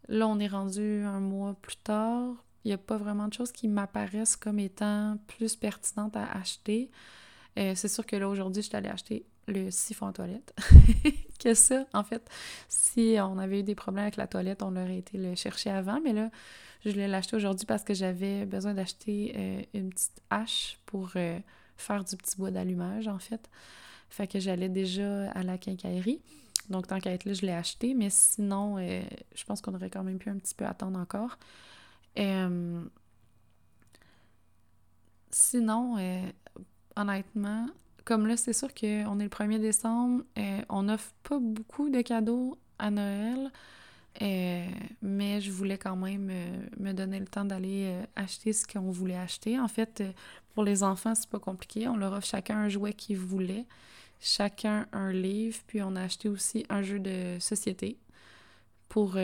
[0.07, 2.35] là on est rendu un mois plus tard
[2.67, 6.91] il n'y a pas vraiment de choses qui m'apparaissent comme étant plus pertinentes à acheter.
[7.57, 10.53] Euh, c'est sûr que là, aujourd'hui, je suis allée acheter le siphon à toilette.
[11.39, 12.29] que ça, en fait,
[12.67, 16.01] si on avait eu des problèmes avec la toilette, on aurait été le chercher avant,
[16.01, 16.29] mais là,
[16.83, 21.39] je l'ai acheté aujourd'hui parce que j'avais besoin d'acheter euh, une petite hache pour euh,
[21.77, 23.49] faire du petit bois d'allumage, en fait.
[24.09, 26.21] Fait que j'allais déjà à la quincaillerie.
[26.69, 30.03] Donc, tant qu'à être là, je l'ai acheté, mais sinon, je pense qu'on aurait quand
[30.03, 31.37] même pu un petit peu attendre encore.
[32.17, 32.81] Euh,
[35.31, 36.21] sinon, euh,
[36.95, 37.67] honnêtement,
[38.05, 42.01] comme là, c'est sûr qu'on est le 1er décembre, euh, on n'offre pas beaucoup de
[42.01, 43.51] cadeaux à Noël,
[45.01, 46.31] mais je voulais quand même
[46.79, 49.59] me donner le temps d'aller acheter ce qu'on voulait acheter.
[49.59, 50.03] En fait,
[50.55, 51.87] pour les enfants, c'est pas compliqué.
[51.87, 53.65] On leur offre chacun un jouet qu'ils voulaient,
[54.19, 57.97] chacun un livre, puis on a acheté aussi un jeu de société
[58.89, 59.17] pour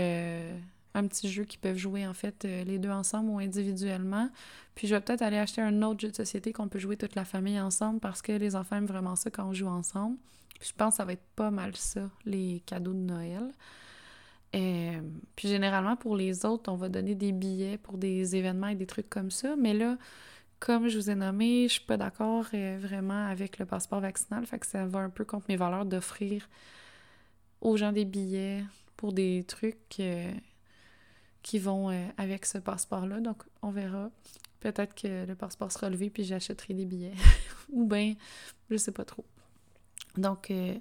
[0.93, 4.29] un petit jeu qu'ils peuvent jouer en fait euh, les deux ensemble ou individuellement.
[4.75, 7.15] Puis je vais peut-être aller acheter un autre jeu de société qu'on peut jouer toute
[7.15, 10.17] la famille ensemble parce que les enfants aiment vraiment ça quand on joue ensemble.
[10.59, 13.51] Puis je pense que ça va être pas mal ça, les cadeaux de Noël.
[14.55, 15.01] Euh,
[15.35, 18.85] puis généralement pour les autres, on va donner des billets pour des événements et des
[18.85, 19.55] trucs comme ça.
[19.55, 19.97] Mais là,
[20.65, 24.45] comme je vous ai nommé, je suis pas d'accord euh, vraiment avec le passeport vaccinal.
[24.45, 26.47] Fait que ça va un peu contre mes valeurs d'offrir
[27.59, 28.63] aux gens des billets
[28.95, 30.01] pour des trucs
[31.43, 33.19] qui vont euh, avec ce passeport-là.
[33.19, 34.09] Donc, on verra.
[34.61, 37.13] Peut-être que le passeport sera levé puis j'achèterai des billets.
[37.69, 38.15] Ou bien,
[38.69, 39.25] je sais pas trop.
[40.15, 40.75] Donc, euh,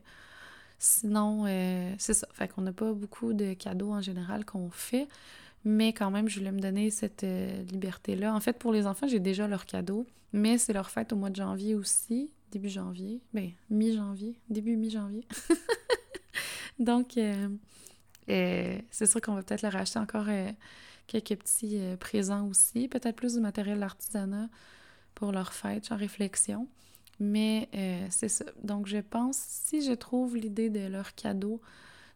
[0.79, 2.29] sinon, euh, c'est ça.
[2.33, 5.09] Fait qu'on n'a pas beaucoup de cadeaux en général qu'on fait.
[5.65, 7.25] Mais quand même, je voulais me donner cette
[7.71, 8.35] liberté-là.
[8.35, 10.07] En fait, pour les enfants, j'ai déjà leurs cadeaux.
[10.33, 12.33] Mais c'est leur fête au mois de janvier aussi.
[12.51, 13.21] Début janvier.
[13.33, 14.35] Ben, mi-janvier.
[14.49, 15.25] Début mi-janvier.
[16.79, 17.17] Donc,
[18.29, 20.51] et c'est sûr qu'on va peut-être leur acheter encore euh,
[21.07, 24.49] quelques petits euh, présents aussi, peut-être plus du matériel d'artisanat
[25.15, 26.69] pour leur fête, en réflexion.
[27.21, 28.45] Mais euh, c'est ça.
[28.63, 31.61] Donc, je pense, si je trouve l'idée de leur cadeau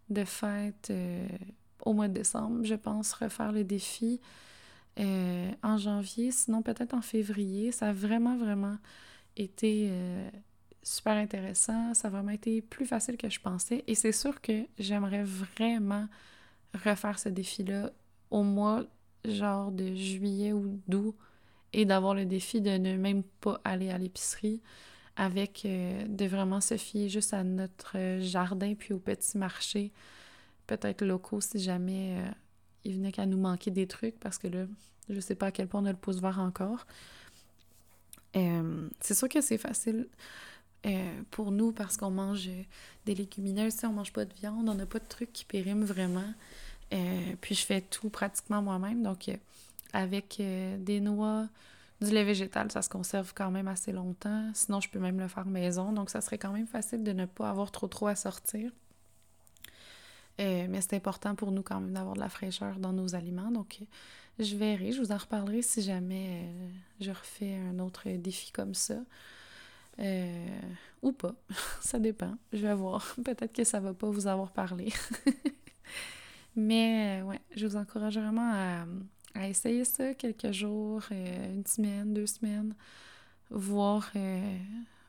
[0.09, 0.92] de fête
[1.85, 4.20] au mois de décembre, je pense refaire le défi
[4.99, 7.70] en janvier, sinon peut-être en février.
[7.70, 8.79] Ça a vraiment, vraiment
[9.37, 9.91] été
[10.83, 11.93] super intéressant.
[11.93, 13.85] Ça a vraiment été plus facile que je pensais.
[13.87, 16.09] Et c'est sûr que j'aimerais vraiment
[16.85, 17.91] refaire ce défi-là
[18.31, 18.85] au mois
[19.24, 21.16] genre de juillet ou d'août
[21.72, 24.62] et d'avoir le défi de ne même pas aller à l'épicerie
[25.16, 29.93] avec euh, de vraiment se fier juste à notre jardin puis au petit marché
[30.67, 32.31] peut-être locaux si jamais euh,
[32.85, 34.67] il venait qu'à nous manquer des trucs parce que là
[35.09, 36.87] je sais pas à quel point on a le pouce vert encore
[38.37, 40.09] euh, c'est sûr que c'est facile
[40.85, 42.51] euh, pour nous parce qu'on mange
[43.07, 46.35] des légumineuses, on mange pas de viande, on n'a pas de trucs qui périment vraiment.
[47.41, 49.03] Puis je fais tout pratiquement moi-même.
[49.03, 49.31] Donc,
[49.95, 51.49] avec des noix,
[52.01, 54.51] du lait végétal, ça se conserve quand même assez longtemps.
[54.55, 55.93] Sinon, je peux même le faire maison.
[55.93, 58.71] Donc, ça serait quand même facile de ne pas avoir trop trop à sortir.
[60.39, 63.51] Mais c'est important pour nous quand même d'avoir de la fraîcheur dans nos aliments.
[63.51, 63.80] Donc,
[64.39, 66.45] je verrai, je vous en reparlerai si jamais
[67.01, 68.97] je refais un autre défi comme ça.
[69.99, 70.61] Euh,
[71.03, 71.34] ou pas,
[71.80, 72.37] ça dépend.
[72.53, 73.14] Je vais voir.
[73.24, 74.93] Peut-être que ça va pas vous avoir parlé.
[76.57, 78.87] Mais ouais, je vous encourage vraiment à,
[79.34, 82.74] à essayer ça quelques jours, une semaine, deux semaines,
[83.51, 84.11] voir,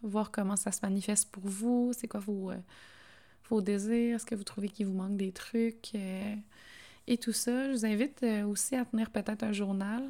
[0.03, 2.51] voir comment ça se manifeste pour vous, c'est quoi vos,
[3.49, 5.93] vos désirs, est-ce que vous trouvez qu'il vous manque des trucs
[7.07, 7.67] et tout ça.
[7.67, 10.03] Je vous invite aussi à tenir peut-être un journal.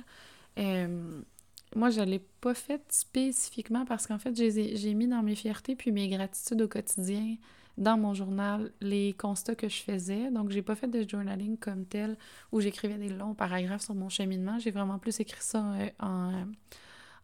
[0.58, 5.76] moi, je ne l'ai pas fait spécifiquement parce qu'en fait, j'ai mis dans mes fiertés
[5.76, 7.38] puis mes gratitudes au quotidien
[7.78, 10.32] dans mon journal les constats que je faisais.
[10.32, 12.18] Donc, j'ai pas fait de journaling comme tel
[12.52, 14.60] où j'écrivais des longs paragraphes sur mon cheminement.
[14.60, 16.46] J'ai vraiment plus écrit ça euh,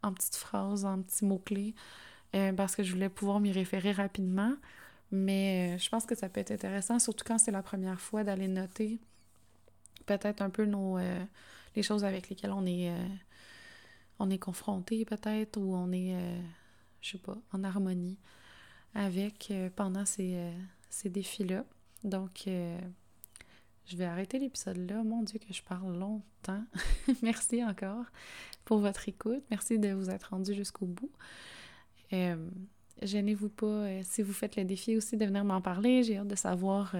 [0.04, 1.74] en, petites phrases, en petits mots-clés,
[2.36, 4.54] euh, parce que je voulais pouvoir m'y référer rapidement.
[5.14, 8.26] Mais euh, je pense que ça peut être intéressant, surtout quand c'est la première fois,
[8.26, 9.00] d'aller noter
[10.06, 10.98] peut-être un peu nos,
[11.78, 12.92] les choses avec lesquelles on est,
[14.20, 16.14] on est confronté, peut-être, ou on est,
[17.00, 18.18] je sais pas, en harmonie
[18.96, 20.52] avec euh, pendant ces, euh,
[20.90, 21.66] ces défis-là.
[22.04, 22.80] Donc, euh,
[23.86, 25.04] je vais arrêter l'épisode là.
[25.04, 26.64] Mon Dieu, que je parle longtemps.
[27.22, 28.06] Merci encore
[28.66, 29.44] pour votre écoute.
[29.50, 31.12] Merci de vous être rendu jusqu'au bout.
[33.02, 36.04] Gênez-vous pas si vous faites le défi aussi de venir m'en parler.
[36.04, 36.96] J'ai hâte de savoir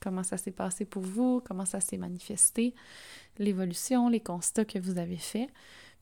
[0.00, 2.74] comment ça s'est passé pour vous, comment ça s'est manifesté,
[3.38, 5.50] l'évolution, les constats que vous avez faits.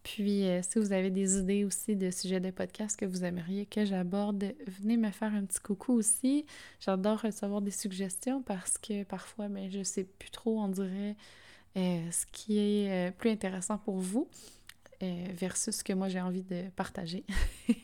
[0.03, 3.65] Puis, euh, si vous avez des idées aussi de sujets de podcast que vous aimeriez
[3.65, 6.45] que j'aborde, venez me faire un petit coucou aussi.
[6.79, 11.17] J'adore recevoir des suggestions parce que parfois, ben, je ne sais plus trop, on dirait,
[11.79, 14.29] euh, ce qui est euh, plus intéressant pour vous
[15.35, 17.27] versus ce que moi j'ai envie de partager.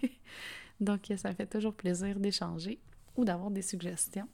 [0.81, 2.81] Donc, ça fait toujours plaisir d'échanger
[3.17, 4.29] ou d'avoir des suggestions.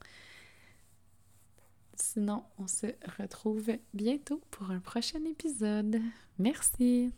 [1.95, 2.87] Sinon, on se
[3.19, 6.01] retrouve bientôt pour un prochain épisode.
[6.39, 7.11] Merci.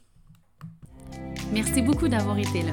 [1.52, 2.72] Merci beaucoup d'avoir été là.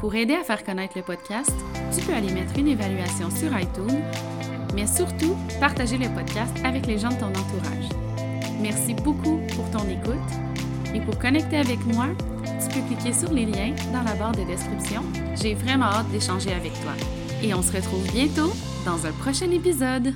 [0.00, 1.52] Pour aider à faire connaître le podcast,
[1.94, 4.02] tu peux aller mettre une évaluation sur iTunes,
[4.74, 7.88] mais surtout partager le podcast avec les gens de ton entourage.
[8.60, 10.51] Merci beaucoup pour ton écoute
[10.94, 12.06] et pour connecter avec moi,
[12.44, 15.02] tu peux cliquer sur les liens dans la barre de description.
[15.40, 16.92] J'ai vraiment hâte d'échanger avec toi.
[17.42, 18.52] Et on se retrouve bientôt
[18.84, 20.14] dans un prochain épisode.